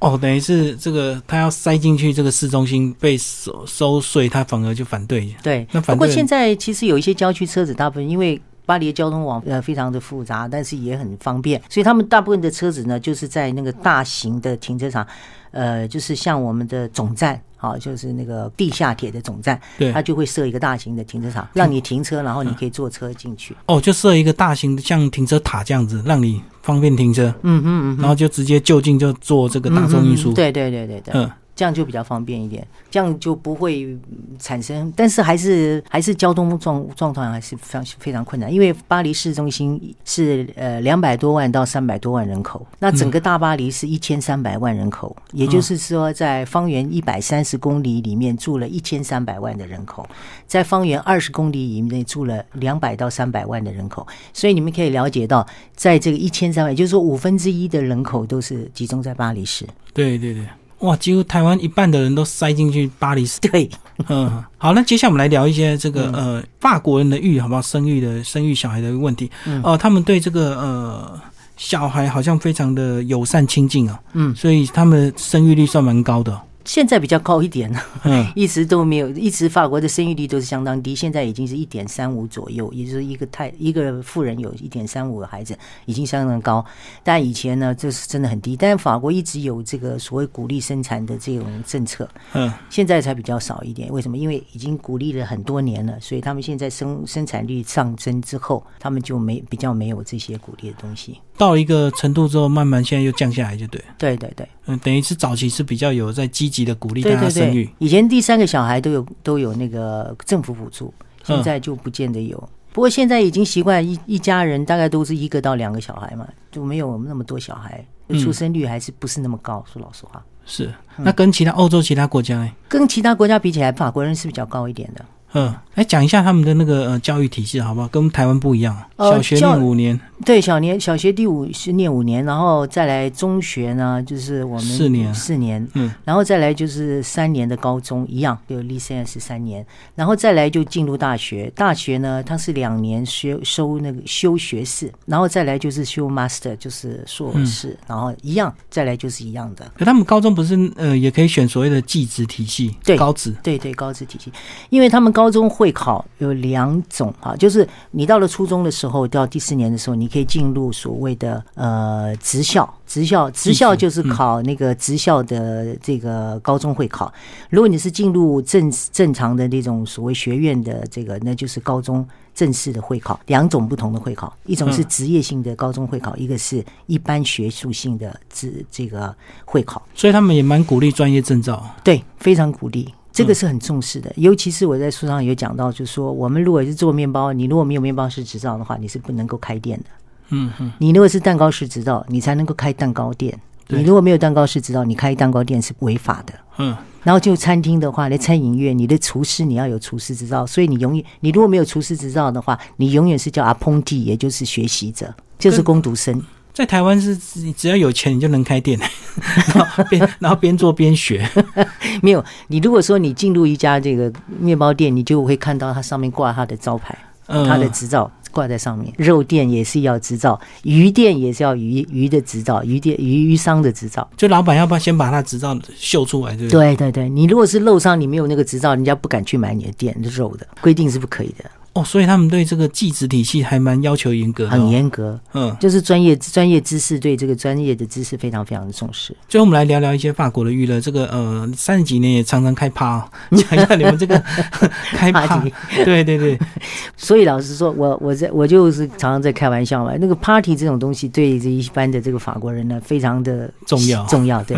[0.00, 5.34] 哦，等于是这个他要塞进去这个市中心被收收税，他反而就反对。
[5.42, 15.06] 对，那不过现在其实有一些郊区车子，大部分因为巴黎的交通网呃非常的复杂，但是也很方便，所以他们大部分的车子呢就是在那个大型的停车场，
[15.50, 17.40] 呃，就是像我们的总站。
[17.60, 23.54] 好，就是那个地下铁的总站，对，它就会设一个大型的停车场，让你停车，然后你可以坐车进去。
[23.66, 27.26] 哦，就设一个大型的像停车塔这样子，让你方便停车。
[27.42, 30.32] 嗯嗯嗯，然后就直接就近就坐这个大众运输。
[30.32, 31.12] 对对对对对。
[31.12, 31.30] 嗯。
[31.60, 33.94] 这样就比较方便一点，这样就不会
[34.38, 50.08] 产生，但是还是还是交通状状况还是非常非常困难，因为巴黎市中心是呃两百多万到三百多万人口，那整个大巴黎是一千三百万人口，也就是说在方圆一百三十公里里面住了一千三百万的人口，
[50.46, 55.46] 在方圆二十公里以内住了两百到三百万的人口，所以你们可以了解到，
[55.76, 59.66] 在这个一千三百，也就是说五分之一的人口都是集中在巴黎市。
[59.92, 60.42] 对对对。
[60.80, 63.38] 哇，几乎台湾一半的人都塞进去巴黎市。
[63.40, 63.68] 对，
[64.08, 67.62] 嗯，好，那接下来我们来聊一些这个呃法国人的育，好不好？
[67.62, 69.30] 生育的生育小孩的问题。
[69.62, 71.20] 哦，他们对这个呃
[71.56, 74.00] 小孩好像非常的友善亲近啊。
[74.14, 76.40] 嗯，所以他们生育率算蛮高的。
[76.70, 86.64] 现在比较高一点了，嗯 一直都没有，一直法国的生育率都是相当低，现在已经是一点三五左右，也就是一个太一个富人有一点三五个孩子，已经相当高。
[87.02, 88.56] 但以前呢，这是真的很低。
[88.56, 93.92] 但是法国一直有这个所谓鼓励生产的这种政策，嗯，现在才比较少一点。
[93.92, 94.16] 为什么？
[94.16, 101.20] 因为已经鼓励了很多年了，所以他们现在生生产率上升之后，他们就没比较没有这些鼓励的东西。
[101.36, 103.86] 到一个程度之后，慢慢现在又降下来，就对了。
[103.98, 104.46] 对对对。
[104.66, 112.48] 嗯，等于是早期是比较有在积极的鼓励大对对家生育对，，以前第三个小孩都有都有那个政府补助，嗯现在就不见得有。
[112.72, 119.64] 不过现在已经习惯一一家人大概都是一个到两个小孩嘛，就没有那么多小孩，嗯出生率还是不是那么高。
[119.72, 120.66] 说老实话，是。
[120.96, 122.50] 嗯那跟其他欧洲其他国家呢？
[122.68, 125.04] 跟其他国家比起来，法国人是比较高一点的。
[125.32, 127.88] 嗯，来讲一下他们的那个呃教育体系好不好？
[127.88, 135.14] 跟台湾不一样，呃小学五年，对，小年小学第五是念五年，然后再来中学呢，就是我们四年。
[135.14, 141.50] 四年，嗯，然后再来就是三年的高中一样，就 l i c e n 是三年，然后再来就进入大学。
[141.56, 149.70] 大学呢，它是两年修收那个修学士，然后再来就是修 master，就是硕士，然后一样，再来就是一样的。
[149.78, 154.30] 可他们高中不是呃也可以选所谓的技职体系，对高职，对对，高职体系，
[154.68, 167.12] 因为他们高中会考有两种哈，就是你到了初中的时候，到第四年的时候，你可以进入所谓的呃职校，职校职校就是考那个职校的这个高中会考。
[167.48, 179.80] 如果你是进入正正常的那种所谓学院的这个，那就是高中正式的会考，两种不同的会考，一种是职业性的高中会考，一个是一般学术性的职这个会考。
[179.94, 181.64] 所以他们也蛮鼓励专业证照。
[181.84, 182.92] 对，非常鼓励。
[183.12, 189.84] 这个是很重视的，尤其是我在书上有讲到，就是说，我们如果是做面包，你如果没有面包师执照的话，你是不能够开店的。
[190.30, 193.38] 嗯哼，你如果是蛋糕师执照，你才能够开蛋糕店。
[193.68, 196.34] 你如果没有蛋糕师执照，你开蛋糕店是违法的。
[196.58, 206.20] 嗯，然后就餐厅的话，那餐饮业，你的厨师你要有厨师执照，所以你永远，你如果没有厨师执照的话，你永远是叫阿烹弟，也就是学习者，就是工读生。
[206.52, 208.76] 在台湾是你只要有钱你就能开店，
[209.54, 211.24] 然后边然后边做边学。
[212.02, 216.98] 没有，你如果说你进入一家这个面包店，你就会看到它上面挂它的招牌。
[217.32, 218.92] 嗯，它的执照挂在上面。
[218.96, 224.08] 肉店也是要执照，鱼店也是要鱼鱼的执照，鱼店鱼鱼商的执照。
[224.16, 226.48] 就老板要不要先把他执照秀出来，对？
[226.48, 234.70] 对对对，你如果是肉商，你没有那个执照，人家不敢去买你的店肉的，规定是不可以的，哦，所以他们对这个技职体系还蛮要求严格的、哦，很。
[234.70, 235.18] 严格。
[235.34, 239.16] 嗯，就是专业专业知识对这个专业的知识非常非常的重视。
[239.28, 240.80] 最后我们来聊聊一些法国的娱乐。
[240.80, 244.20] 这个呃，三十几年也常常开趴、哦， 讲一下你们这个
[244.92, 245.26] 开趴。
[245.26, 245.52] Party
[245.84, 246.38] 对对对，
[246.96, 249.92] 所以老实说，我我在我就是常常在开玩笑嘛。
[250.00, 254.42] 那个 party 这种东西，对这一般的这个法国人呢，非常的重要重要。
[254.44, 254.56] 对，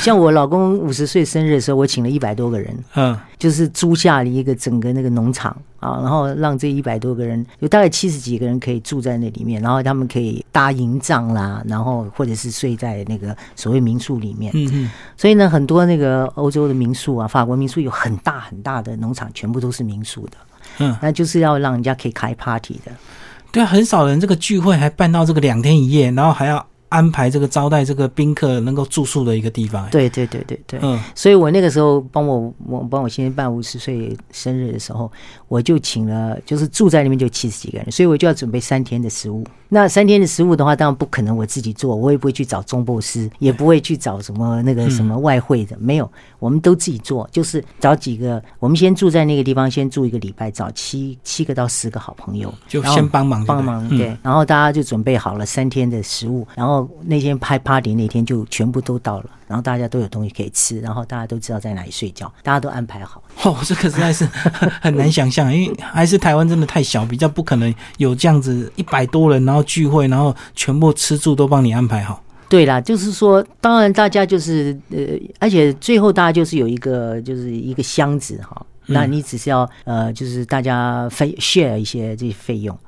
[0.00, 14.50] 像我老公五十岁生日的时候，我请了一百多个人，嗯，就是租下了一个整个那个农场啊，然后让这一百多个人，有大概七十几个人可以住在那里面，然后他们可以搭营帐啦，然后或者是睡在那个所谓民宿里面。
[14.54, 20.36] 嗯嗯，所以呢，很多那个欧洲的民宿啊，法国民宿有很大很大的农场，全部都是民宿的。
[20.78, 22.90] 嗯，那就是要让人家可以开 party 的。
[23.52, 29.84] 对啊，很少人这个聚会还办到这个两天一夜，然后还要安排这个招待这个宾客能够住宿的一个地方。
[29.86, 30.78] 哎，对对对对对。
[30.80, 35.10] 嗯，所以我那个时候帮我我帮我先生办五十岁生日的时候，
[35.48, 39.44] 我就请了，就是住在那边就七十几个人，所以我就要准备三天的食物。
[39.68, 63.22] 那三天的食物的话，当然不可能我自己做，我也不会去找中部师，也不会去找什么那个什么外汇的，没有，我们都自己做，就是找几个，我们先住在那个地方，先住一个礼拜，找七七个到十个好朋友，就先帮忙，帮忙，嗯对，然后大家就准备好了三天的食物，然后那天拍 party 那天就全部都到了，然后大家都有东西可以吃，然后大家都知道在哪里睡觉，大家都安排好。
[63.42, 64.24] 哦，这个实在是
[64.80, 72.22] 很难想象，因为还是台湾真的太小，比较不可能有这样子一百多人，然后聚会，然后全部吃住都帮你安排好。
[72.48, 74.98] 对啦，就是说，当然大家就是呃，
[75.40, 82.78] 而且最后大家就是有一个就是一个箱子哈，那你只是要呃，就是大家分 share 一些这些费用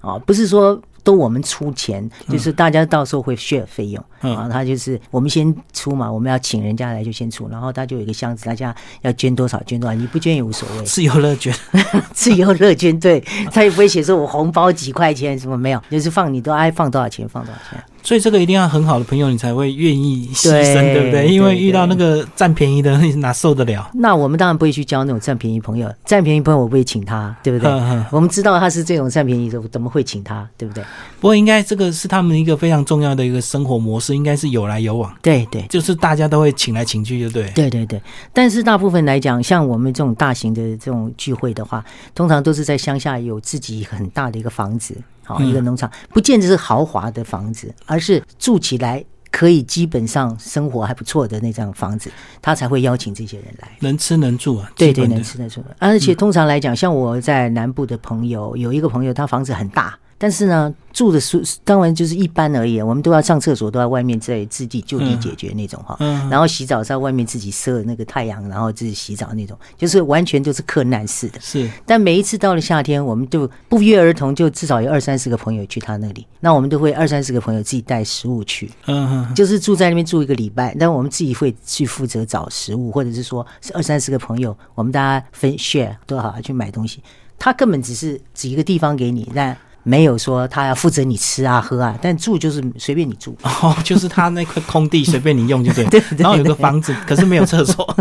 [0.00, 0.80] 啊，不是说。
[1.02, 4.48] 都我们出钱，就是大家到时候会 share 费用、嗯啊。
[4.48, 10.82] 他就是我们先出嘛，我们要请人家来就先出，然后他就有一个箱子，大家要捐多少捐多少，你不捐也无所谓。
[10.86, 11.54] 自由乐捐，
[12.12, 13.20] 自由乐捐，对
[13.52, 17.84] 他也不会写说我红包几块钱什么没有，就是放你都爱放多少钱放多少钱。
[18.02, 21.28] 所以这个一定要很好的朋友，你才会愿意牺牲，对对不对？
[21.28, 23.90] 因为遇到那个占便宜的， 你哪受得了？
[23.94, 27.70] 那我们当然不会去交那种占便宜朋友，占便宜朋友我不会请他，对不对？
[28.10, 30.82] 我们知道他是这种占便宜的，我怎么会请他，对不对？
[31.20, 35.62] 不过应该这个是他们一个非常重要的一个生活模式，应该是有来有往，对对。
[35.68, 37.50] 就是大家都会请来请去，就对。
[37.54, 38.00] 对对对，
[38.32, 41.84] 但是大部分来讲，像我们这种大型的这种聚会的话，
[42.14, 44.96] 通常都是在乡下有自己很大的一个房子，
[45.34, 52.10] 好、嗯一个农场，不见得是豪华的房子，而是住起来可以基本上生活还不错的那张房子，
[52.42, 53.68] 他才会邀请这些人来。
[53.80, 55.64] 能吃能住啊，对对，能吃能住。
[55.78, 62.78] 而且通常来讲，像我在南部的朋友，有一个朋友，他房子很大，但是呢，住的宿当然就是一般而已。
[62.82, 65.96] 我们都要上厕所，都在外面在自己就地解决那种哈。
[66.00, 71.40] 嗯然后洗澡在外面自己设那个太阳，然后自己洗澡那种，就是完全都是客难式的。
[71.40, 76.26] 是但每一次到了夏天，我们就不约而同，就至少有二三十个朋友去他那里。
[76.38, 87.02] 那我们都会二三十个朋友自己带食物去，嗯嗯就是住在那边住一个礼拜，但我们自己会去负责找食物，或者是说是二三十个朋友，我们大家分 share 多好去买东西。
[87.38, 93.36] 他根本只是指一个地方给你，但没有说他要负责你吃啊喝啊，但住就是随便你住。
[93.42, 97.96] 哦，就是他那块空地随便你用就对， 对对然后有个房子， 可是没有厕所，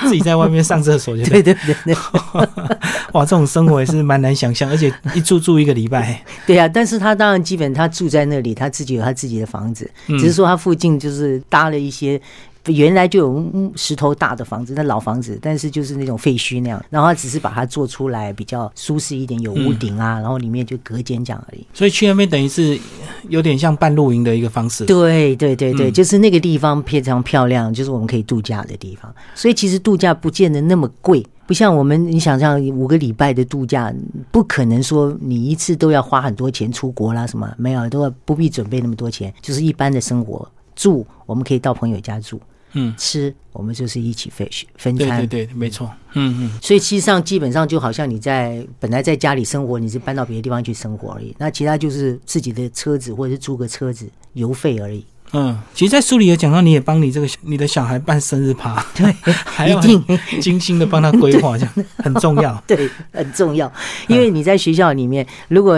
[0.00, 1.42] 自己在外面上厕所就对。
[1.42, 1.96] 对对对对
[3.12, 6.22] 哇，这种生活也是蛮难想象，而且一住住一个礼拜。
[6.46, 6.66] 对啊！
[6.68, 12.20] 但是他当然基本他住在那里，他自己有他自己的房子，嗯只是说他附近就是搭了一些。
[12.66, 21.66] 原来就有嗯石头大的房子，那老房子，但是就是那种废墟那样，然后他只是把它做出来比较舒适一点，有屋顶啊，然后里面就隔间这样而已。
[21.74, 22.78] 所以去那边等于是
[23.28, 24.86] 有点像半露营的一个方式。
[24.86, 29.14] 对对对对，嗯就是那个地方非常漂亮，就是我们可以度假的地方。
[29.34, 33.92] 所以其实度假不见得那么贵，不像我们你想象五个礼拜的度假，
[34.30, 42.40] 不可能说你一次都要花很多钱出国啦什么，没有，都不必准备那么多钱，就是一般的生活住，我们可以到朋友家住，
[42.74, 45.26] 嗯，吃我们就是一起分分对餐。
[45.26, 45.90] 对对，没错。
[46.12, 51.34] 嗯嗯，所以其实上基本上就好像你在本来在家里生活，你是搬到别的地方去生活而已。
[51.38, 55.04] 那其他就是自己的车子或者是租个车子油费而已。
[55.36, 59.12] 嗯，其实，在书里有讲到，你也帮你这个你的小孩办生日趴，对，
[59.44, 62.62] 还要一定精心的帮他规划，这样很重要。
[62.68, 63.72] 对，很重要，
[64.06, 65.76] 因为你在学校里面，如果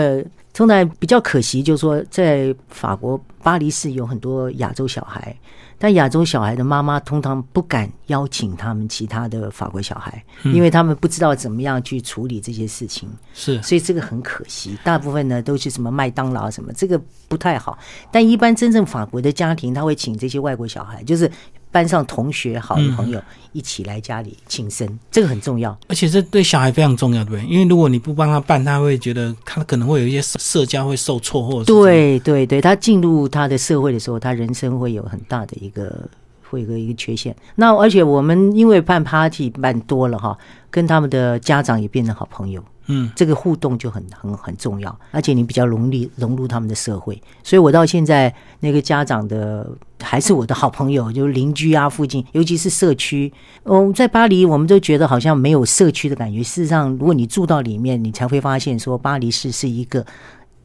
[0.53, 5.35] 通常比较可惜，就是说在法国巴黎市有很多亚洲小孩，
[5.79, 14.77] 但亚洲小孩的妈妈通常不敢邀请他们其他的法国小孩，因为他们不知道怎么样去处理这些事情，是，所以这个很可惜。
[14.83, 17.77] 大部分呢都是什么麦当劳什么，这个不太好。
[18.11, 21.29] 但一般真正法国的家庭，他会请这些外国小孩，就是
[21.77, 25.77] 班上同学、好的朋友一起来家里庆生，这个很重要。
[25.87, 27.45] 而且这对小孩非常重要，对不对？
[27.45, 36.09] 因为如果你不帮他办，他会觉得他可能会有一些社社交会受挫，或者对对对，他进入他的社会的时候，他人生会有很大的一个
[36.49, 37.35] 会有一个一个缺陷。
[37.53, 40.35] 那而且我们因为办 party 办多了哈，
[40.71, 42.63] 跟他们的家长也变成好朋友。
[42.87, 49.69] 嗯，这个互动就很很很重要，而且你比较容易融入他们的社会，所以我到现在那个家长的
[50.01, 53.31] 还是我的好朋友，就是邻居啊，附近，尤其是社区。
[53.63, 56.41] 哦，在巴黎，我们都觉得好像没有社区的感觉。
[56.41, 60.05] 事实上，如果你住到里面，你才会发现说，巴黎市是一个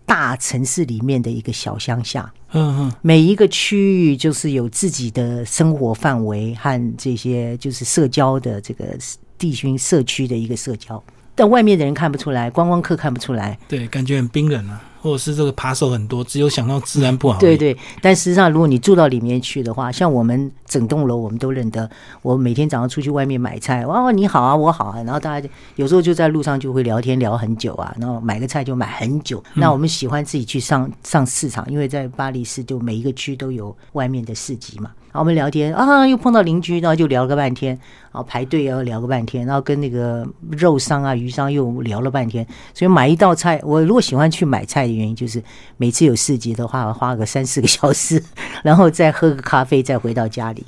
[0.07, 2.33] 大城市里面的一个小乡下。
[2.53, 8.97] 嗯嗯，每一个区域就是有自己的生活范围和这些就是社交的这个
[9.39, 11.03] 地区社区的一个社交，
[11.35, 13.59] 但外面的人看不出来，观光客看不出来。
[13.69, 17.39] 对，感觉很冰冷啊，或者是这个扒手很多，只有想到治安不好。
[17.39, 21.91] 对，对，但实际上，如果你住到里面去的话，像我们整栋楼我们都认得。
[22.21, 29.43] 我每天早上出去外面买菜，哇，你好啊，我好啊，然后大家就有时候就在路上就会聊天聊很久啊，然后买个菜就买很久。
[29.55, 34.91] 那我们喜欢自己去上上市场，因为在巴黎市就每一个区都有外面的市集嘛。
[35.13, 37.79] 然后我们聊天啊，又碰到邻居，然后就聊个半天，
[38.11, 42.47] 然后排队要聊个半天，然后跟那个肉商啊、鱼商又聊了半天。
[42.73, 45.43] 所以买一道菜，我如果喜欢去买菜的原因，就是
[45.77, 48.23] 每次有市集的话，我花个三四个小时，
[48.65, 50.65] 然后再喝个咖啡，再回到家里。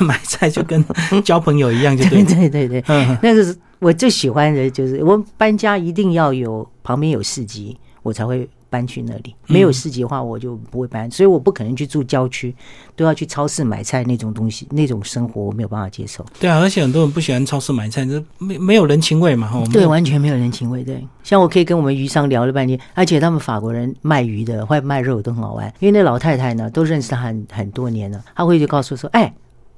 [0.00, 0.84] 买菜就跟
[1.22, 2.34] 交朋友一样，就对对。
[2.34, 9.32] 对对对，嗯，那个是我最喜欢的，就是我搬家一定要有旁边有市集，我才会搬去那里。
[9.46, 12.52] 没有市集的话，我就不会搬，所以我不可能去住郊区，
[12.96, 16.26] 都要去超市买菜那种东西，那种生活我没有办法接受。
[16.40, 19.62] 对啊，而且很多人不喜欢超市买菜，这没没有人情味嘛，哈。
[19.72, 20.82] 对，完全没有人情味。
[20.82, 29.32] 对，像我可以跟我们鱼商聊了半天，而且他们法国人卖鱼的或者卖肉都很好玩，因为那老太太呢都认识他很很多年了，她会就告诉说，哎。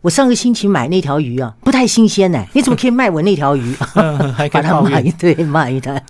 [0.07, 3.75] 我上个星期买那条鱼啊，不太新鲜呢、 你怎么可以卖我那条鱼？
[3.97, 6.03] 嗯还可 把它以抱怨骂一， 对，骂一堆。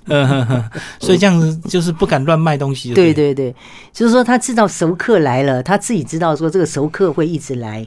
[1.01, 2.93] 所以这样子就是不敢乱卖东西。
[2.93, 3.57] 对对对对，
[3.95, 7.87] 就是说他知道熟客来了，他自己知道说这个熟客会一直来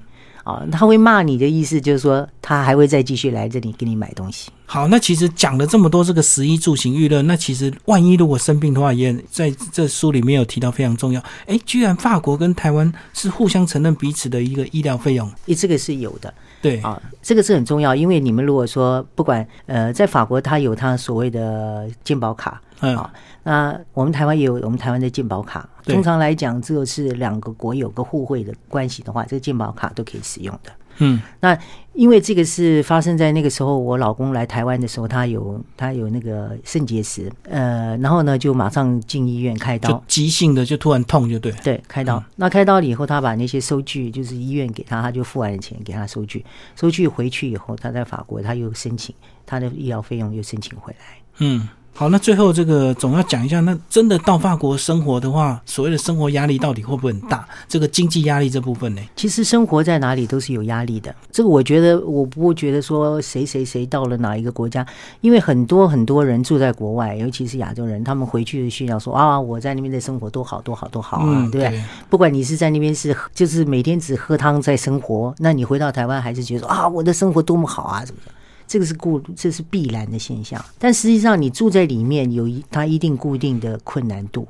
[0.50, 4.50] 啊，他会骂你的意思就是说他还会再继续来这里给你买东西。
[4.66, 11.24] 好，那其实讲了这么多这个食衣住行娱乐，那其实万一如果生病的话，也在这书里面有提到非常重要。
[11.48, 15.32] 哎，居然法国跟台湾是互相承认彼此的一个医疗费用。
[15.48, 23.12] 诶，这个是有的对，啊，这个是很重要，因为你们如果说不管呃，在法国它有它所谓的健保卡，嗯好，
[23.44, 25.68] 那我们台湾也有我们台湾的健保卡。
[25.86, 30.72] 通常来讲，这个是两个国有个互惠的关系的话，这个健保卡都可以使用的。
[31.02, 31.58] 嗯，那
[31.94, 41.52] 因为这个是发生在那个时候，我老公来台湾的时候，他有他有那个肾结石，呃，然后呢就马上进医院开刀，急性的就突然痛，就对。
[41.64, 42.22] 对，开刀。
[42.36, 49.16] 那开刀了以后，他把那些收据，就是医院给他，他就付完了钱给他收据，收据回去以后，他在法国他又申请
[49.46, 51.06] 他的医疗费用又申请回来。
[51.38, 51.70] 嗯，
[52.00, 57.46] 好，那最后这个总要讲一下，那真的到法国生活的话，所谓的生活压力到底会不会很大？
[57.68, 59.02] 这个经济压力这部分呢？
[59.18, 64.88] 其实生活在哪里都是有压力的，这个我觉得我不会觉得说谁谁谁到了哪一个国家，
[65.20, 71.84] 因为很多很多人住在国外，尤其是亚洲人，他们回去炫耀说啊我在那边的生活多好多好多好啊，嗯，对不对？
[72.10, 78.32] 不管你是在那边是就是每天只喝汤在生活，那你回到台湾还是觉得啊我的生活多么好啊什么的，
[78.70, 80.64] 这个是固这是必然的现象。
[80.78, 84.48] 但实际上你住在里面有一它一定固定的困难度。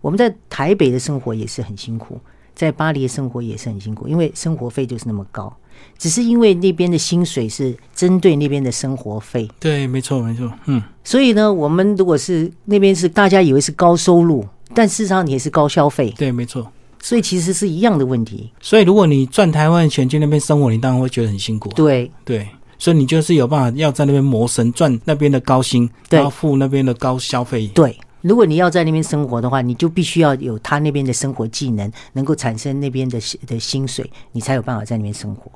[0.00, 2.18] 我们在台北的生活也是很辛苦，
[2.54, 5.54] 在巴黎的生活也是很辛苦，因为生活费就是那么高。
[5.98, 16.70] 只是因为那边的薪水是针对那边的生活费，对，没错，没错，嗯，所以呢，我们如果是那边是大家以为是高收入，但事实上你也是高消费，对，没错。
[17.00, 18.52] 所以其实是一样的问题。
[18.60, 21.74] 所以如果你赚台湾的钱去那边生活，你当然会觉得很辛苦啊。
[21.74, 22.48] 对对，
[22.82, 27.68] 所以你就是有办法要在那边谋生，赚那边的高薪，对然后付那边的高消费。
[27.68, 35.48] 对，如果你要在那边生活的话，你就必须要有他那边的生活技能，能够产生那边的薪的薪水，你才有办法在那边生活。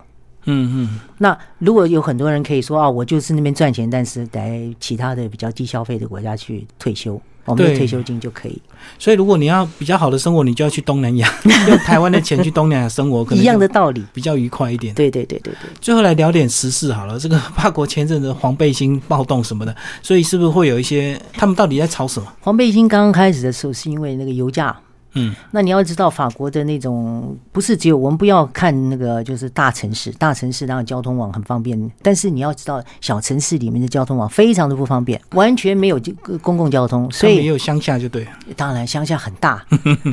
[0.45, 8.61] 嗯嗯，那如果有很多人可以说啊，我就是那边赚钱，但是在其他的比较低消费的国家去退休，我们的退休金就可以
[8.99, 11.33] 所以如果你要比较好的生活，你就要去东南亚，
[11.69, 14.05] 用台湾的钱去东南亚生活，可能一样的道理。
[14.13, 14.95] 比较愉快一点。
[14.95, 22.33] 对对对对对，最后来聊点时事好了，这个法国签证的黄背心暴动什么的，所以是不是会有一些他们到底在吵什么？
[22.41, 24.77] 黄背心刚刚开始的时候是因为那个油价。
[25.17, 36.01] 嗯，那你要知道，法国的那种不是只有我们不要看那个，就是大城市，大城市当然交通网很方便，但是你要知道，小城市里面的交通网非常的不方便，完全没有
[36.41, 38.27] 公共交通，所以他们也有乡下就对。
[38.55, 39.65] 当然乡下很大，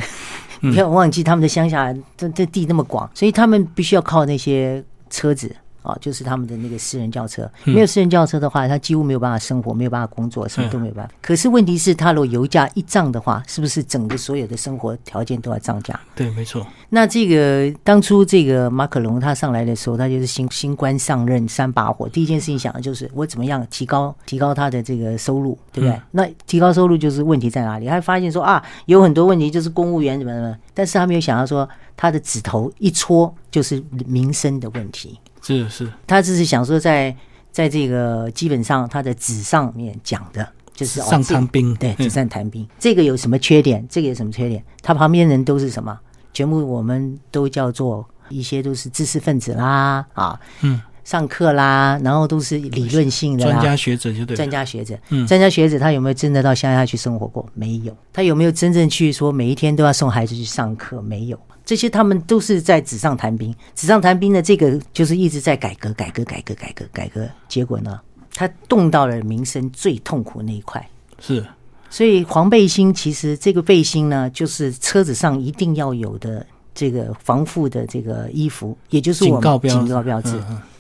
[0.62, 5.56] 不要忘记他们的乡下这这地那么广，所以他们必须要靠那些车子。
[5.84, 11.14] 啊，就是他们的那个私人轿车，没有私人轿车的话，他几乎没有办法生活，没有办法工作，什么都没有办法。
[11.22, 16.00] 可是问题是，他如果油价一涨的话，是不是整个所有的生活条件都要涨价？
[16.16, 16.66] 对，没错。
[16.90, 26.00] 那这个当初这个马可龙他上来的时候，他就是新新官上任三把火，第一件事情想的就是我怎么样提高提高他的这个收入，对不对？
[26.12, 27.88] 那提高收入就是问题在哪里？
[27.88, 31.68] 他发现说啊，有很多问题就是公务员怎么怎么，但是他没有想到说
[31.98, 35.20] 他的指头一戳就是民生的问题。
[35.44, 37.16] 是是，他只是想说在
[37.52, 41.76] 在这个基本上他的纸上面讲的就是哦上谈兵。
[41.76, 43.86] 对，嗯纸上谈兵，这个有什么缺点？
[43.88, 44.64] 这个有什么缺点？
[44.82, 46.00] 他旁边人都是什么？
[46.34, 53.52] 全部我们都叫做一些都是知识分子啦，啊，嗯，上课啦，然后都是理论性的啦。
[53.52, 54.36] 专家学者就对。
[54.36, 57.46] 专家学者，嗯专家学者他有没有真的到乡下去生活过？
[57.54, 57.96] 没有。
[58.12, 61.00] 他有没有真正去说每一天都要送孩子去上课？
[61.04, 61.38] 没有。
[61.66, 68.00] 这些他们都是在纸上谈兵，纸上谈兵的这个就是一直在改革、改革、改革、改革、改革，结果呢，
[68.34, 70.86] 他动到了民生最痛苦那一块。
[71.20, 71.46] 是
[71.90, 80.32] 所以黄背心其实这个背心呢，就是车子上一定要有的这个防护的这个衣服，也就是我们警告标警告标志。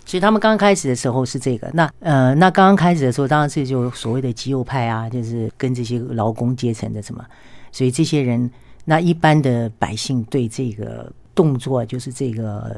[0.05, 7.23] 所以他们刚刚开始的时候是这个，那呃，那刚刚开始的时候，当然是就所谓的极右派啊，就是跟这些劳工阶层的什么，
[7.71, 8.51] 所以这些人，
[8.85, 12.75] 那一般的百姓对这个动作，就是这个、呃、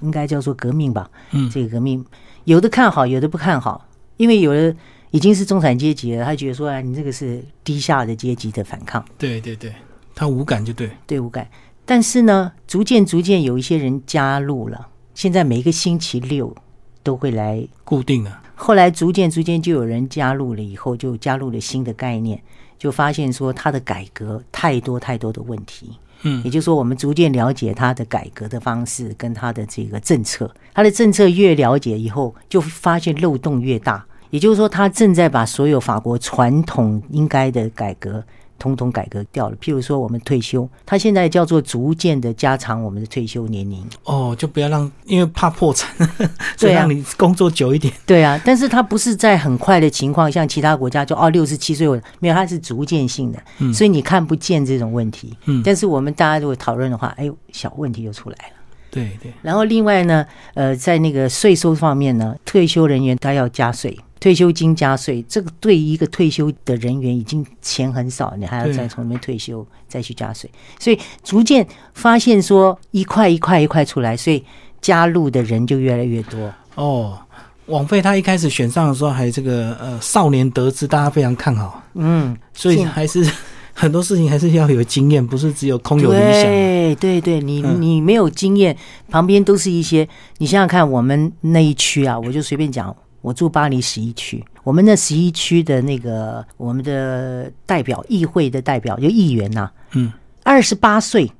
[0.00, 2.04] 应该叫做革命吧，嗯这个革命
[2.44, 4.74] 有的看好，有的不看好，因为有的
[5.10, 9.72] 已经是中产阶级了，他觉得说，啊，你这个是低下的阶级的反抗，对对对，
[10.14, 10.90] 他无感就对。
[11.06, 11.48] 对无感。
[11.84, 16.54] 但是呢，逐渐逐渐有一些人加入了，现在每一个星期六
[17.02, 18.42] 都会来固定啊。
[18.54, 22.40] 后来逐渐逐渐就有人加入了，以后就加入了新的概念，
[22.82, 34.04] 就发现说它的改革太多太多的问题，嗯也就是说，我们逐渐了解他的改革的方式跟他的这个政策，他的政策越了解以后，就发现漏洞越大。
[34.30, 38.24] 也就是说，他正在把所有法国传统应该的改革。
[38.62, 43.84] 通通改革掉了，譬如说我们退休，他现在叫做逐渐的加长我们的退休年龄。
[44.04, 45.90] 哦，就不要让，因为怕破产，
[46.56, 47.92] 所以让你工作久一点。
[48.06, 51.88] 对啊，但是它不是在很快的情况，像其他国家就哦六十七岁，
[52.20, 55.36] 没有，它是逐渐性的，嗯所以你看不见这种问题。
[55.46, 58.54] 嗯但是我们大家如果讨论的话，哎呦，小问题就出来了。
[58.92, 70.48] 对对，然后另外呢，呃，在那个税收方面呢，退休人员他要加税，退休金加税，这个对一个退休的人员已经钱很少，你还要再从里面退休再去加税，
[70.78, 74.44] 所以逐渐发现说一块一块一块出来，所以
[74.80, 76.54] 加入的人就越来越多。
[76.76, 77.18] 哦，
[77.66, 83.28] 王菲他一开始选上的时候还这个呃少年得志，大家非常看好，嗯，所以是还是
[83.74, 86.44] 很多事情还是要有经验，不是只有空有理想。
[86.44, 87.82] 对对对，你嗯。
[87.82, 88.76] 你没有经验，
[89.10, 90.08] 旁边都是一些，
[90.38, 100.12] 你想想看，我们那一区啊，我就随便讲，我住巴黎十一区，我们那十一区的那个我们的代表，议会的代表就议员呐、嗯，
[100.42, 101.32] 二十八岁，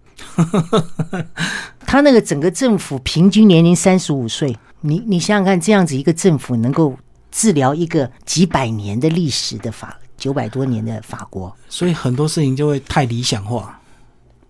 [1.84, 6.96] 他那个整个政府平均年龄三十五岁，你你想想看，这样子一个政府能够
[7.30, 11.54] 治疗一个几百年的历史的法，九百多年的法国。
[11.68, 13.78] 所以很多事情就会太理想化。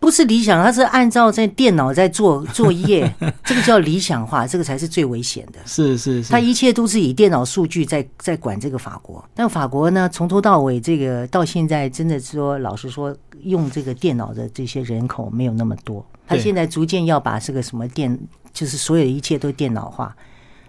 [0.02, 3.08] 不是理想，它是按照在电脑在做 作业，
[3.44, 5.60] 这个叫理想化，这个才是最危险的。
[5.64, 16.04] 是是是它，一切都是以电脑数据在在管这个法国，但法国呢，从头到尾，这个到现在真的说，老实说，用这个电脑的这些人口没有那么多。
[16.26, 18.18] 他现在逐渐要把这个什么电，
[18.52, 20.16] 就是所有的一切都电脑化。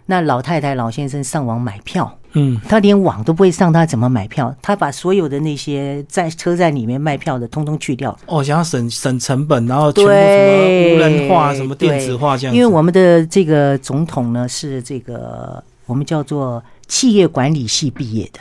[0.05, 4.55] 那老太太、老先生上网买票，嗯，他连网都不会上，他怎么买票？
[4.61, 8.17] 他把所有的那些在车站里面卖票的，通通去掉。
[8.25, 12.55] 哦，想要省省成本，然后全部什么无人化、什么电子化这样。
[12.55, 16.63] 因为我们的这个总统呢是这个我们叫做
[16.93, 18.39] 企业管理系毕业的，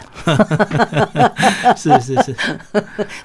[1.74, 2.36] 是是是，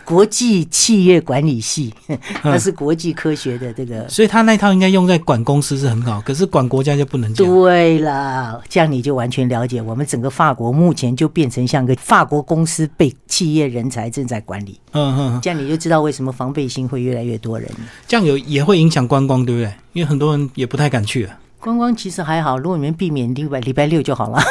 [0.05, 1.93] 国际企业管理系，
[2.41, 4.07] 它是国际科学的这个。
[4.07, 7.53] 所以他那一套应该用在管公司是很好，可是管国家就不能这样。
[7.53, 17.69] 对了，这样你就完全了解，我们整个法国目前就变成像个法国公司被企业人才正在管理，嗯嗯，嗯这样你就知道为什么防备心会越来越多人。
[18.07, 19.73] 这样有也会影响观光，对不对？
[19.91, 24.39] 因为很多人也不太敢去啊，观光其实还好，如果你们避免礼拜礼拜六就好了。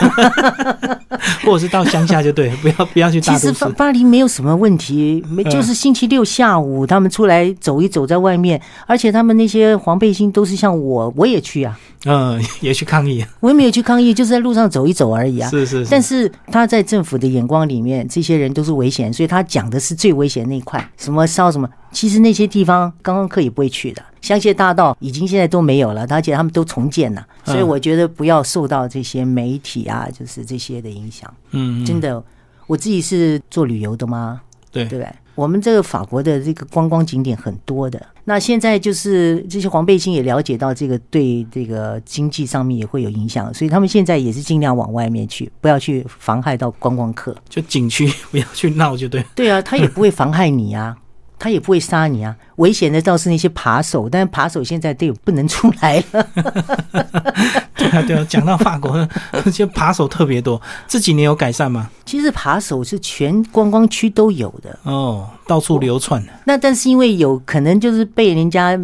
[1.45, 3.71] 或者是到乡下就对，不要不要去大都市其实巴。
[3.71, 13.25] 巴黎没有什么问题，没嗯就是星期六下午他们出来走一走，在外面，而且他们那些黄背心都是像我，我也去啊，嗯， 也去抗议。
[13.41, 15.49] 我也没有去抗议，就是在路上走一走而已啊。
[15.49, 24.03] 是是是，但是他在政府的眼光里面，这些人都是危险，所以他讲的是最危险那一块，什么烧什么，其实那些地方观光客也不会去的。
[24.21, 31.33] 香榭大道已经现在都没有了，而且他们都重建了，嗯所以我觉得不要受到这些媒体啊，就是这些的影响。
[31.53, 32.23] 嗯，嗯真的，
[32.67, 35.11] 我自己是做旅游的嘛，对对不对？
[35.37, 47.37] 我们这个法国的这个观光景点很多的，那现在就是这些黄背心也了解到这个对这个经济上面也会有影响，所以他们现在也是尽量往外面去，不要去妨害到观光客。
[47.49, 49.25] 就景区 不要去闹就对。
[49.35, 50.97] 对啊，他也不会妨害你啊，
[51.39, 52.35] 他也不会杀你啊。
[52.57, 56.27] 危险的倒是那些扒手，但是扒手现在都有不能出来了。
[57.77, 58.97] 对啊对啊，讲到法国，
[59.45, 61.91] 那些扒手特别多，这几年有改善吗？
[62.05, 66.23] 其实扒手是全观光区都有的，哦，到处流窜。
[66.45, 68.79] 那但是因为有可能就是被人家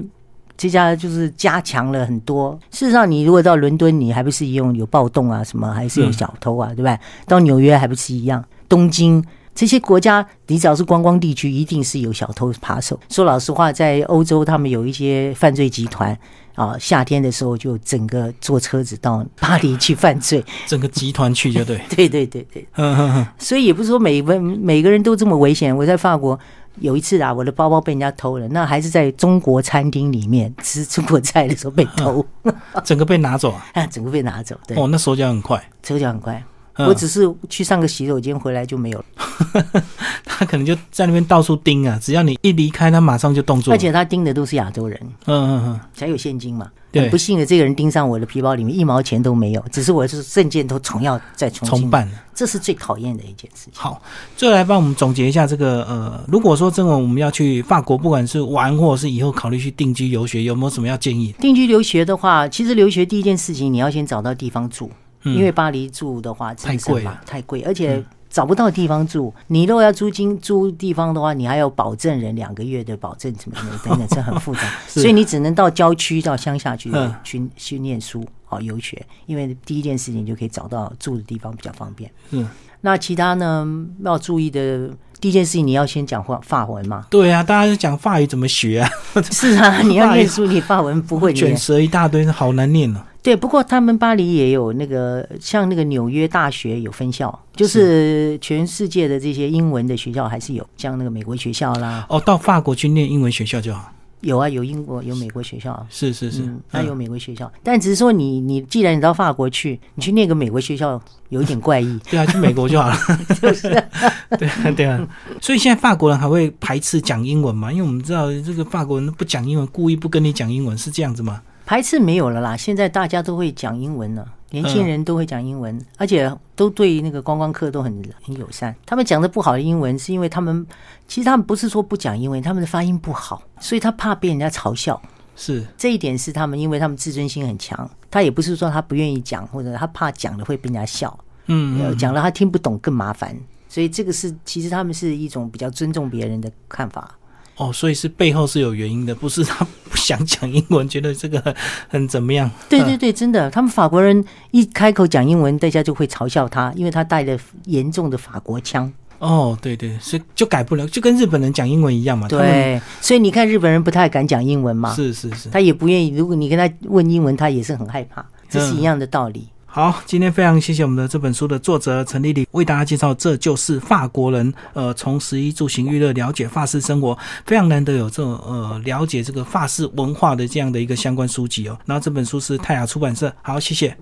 [0.57, 2.57] 这家就是加强了很多。
[2.71, 6.99] 事实上，你如果到伦敦，你还不是一样有暴动啊，什么还是有小偷啊，对吧？
[7.27, 9.25] 到纽约还不是一样，东京。
[9.55, 12.99] 这些国家，你只要是观光地区，一定是有小偷扒手。
[13.09, 16.19] 说老实话，在欧洲，他们有一些犯罪集团
[16.55, 20.43] 啊，夏天的时候就整个坐车子到巴黎去犯罪。
[20.67, 21.79] 整个集团去就对。
[21.95, 25.77] 对对对对，嗯哼哼，所以也不是说每个每个人都这么危险。
[25.77, 26.39] 我在法国
[26.81, 32.25] 有一次啊，我的包包被人家偷了，那还是在中国餐厅里面吃中国菜的时候被偷，
[32.83, 33.67] 整个被拿走啊。
[33.75, 34.59] 啊，整个被拿走。
[34.67, 35.63] 对，哦，那手脚很快。
[35.83, 36.43] 手脚很快。
[36.75, 39.65] 嗯我只是去上个洗手间回来就没有了，
[40.25, 43.75] 他可能就在那边到处盯啊，只要你一离开，他马上就动作。
[43.75, 46.71] 而且他盯的都是亚洲人，嗯嗯嗯，才有现金嘛。
[46.91, 52.07] 对很不幸的，这个人盯上我的皮包里面一毛钱都没有，只是我就是证件都重要再重新重，办。
[52.35, 53.73] 这是最讨厌的一件事情。
[53.75, 54.03] 好，
[54.37, 61.35] 最后来帮我们总结一下这个呃，如果说真的我们要去法国，不管是玩或者是以后考虑去定居游学，有没有什么要建议？
[61.41, 64.91] 定居留学的话，其实留学第一件事情你要先找到地方住，
[65.25, 82.11] 嗯因为巴黎住的话太贵了太贵，而且找不到地方住，你如果要租金租地方的话，你还要保证人两个月的保证什么什么等等，这很复杂， 所以你只能到郊区、到乡下去嗯去去念书、好游学，因为第一件事情就可以找到住的地方比较方便。
[82.31, 82.49] 嗯，
[82.81, 83.67] 那其他呢
[84.03, 84.89] 要注意的，
[85.21, 87.07] 第一件事情你要先讲法法文嘛。
[87.11, 88.91] 对啊，大家就讲法语怎么学啊？
[89.31, 93.01] 是啊， 你要念书，你法文不会，卷舌一大堆，好难念哦。
[93.23, 103.93] 对，不过他们巴黎也有那个，像那个纽约大学有分校，就是全世界的这些英文的学校还是有，像那个美国学校啦，哦，到法国去念英文学校就好。
[104.23, 111.01] 有啊，有英国有美国学校，是是是，嗯，那有美国学校，但只是说你你既然你到法国去，你去念个美国学校
[111.31, 112.97] 有一点怪异， 对啊，去美国就好了。
[113.43, 113.69] 就是
[114.39, 115.09] 对啊，对啊。
[115.41, 117.73] 所以现在法国人还会排斥讲英文吗？
[117.73, 121.43] 因为我们知道这个法国人不讲英文，故意不跟你讲英文，是这样子吗？
[121.73, 124.31] 排斥没有了啦，现在大家都会讲英文了。
[124.51, 128.77] 年轻人都会讲英文，而且都对那个观光客都很很友善。
[128.85, 130.67] 他们讲的不好的英文，是因为他们
[131.09, 135.01] 其实他们不是说不讲英文，他们的发音不好，所以他怕被人家嘲笑。
[135.35, 143.35] 是这一点是他们，因为他们自尊心很强，他也不是说他不愿意讲，或者他怕讲了会被人家笑，嗯讲了他听不懂更麻烦。
[143.67, 147.17] 所以这个是其实他们是一种比较尊重别人的看法。
[147.63, 151.55] 哦，所以是背后是有原因的，不是他不想讲英文，觉得这个很
[151.89, 152.51] 很怎么样？
[152.69, 158.93] 对对对，真的，他们法国人一开口讲英文，大家就会嘲笑他，因为他带了严重的法国腔。
[159.19, 162.27] 哦，对对，所以就改不了，就跟日本人讲英文一样嘛。
[162.27, 165.49] 对，所以你看日本人不太敢讲英文嘛，是是是。
[165.49, 166.09] 他也不愿意。
[166.17, 169.47] 如果你跟他问英文，他也是很害怕，这是一样的道理。
[169.75, 174.53] 好，今天非常谢谢我们的这本书的作者陈丽丽为大家介绍，这就是法国人。
[174.75, 177.17] 呃，从十一住行娱乐了解法式生活，
[177.47, 181.79] 非常难得有这种呃了解这个法式文化的这样的一个相关书籍哦。
[181.87, 183.97] 然后这本书是泰雅出版社，好，谢谢。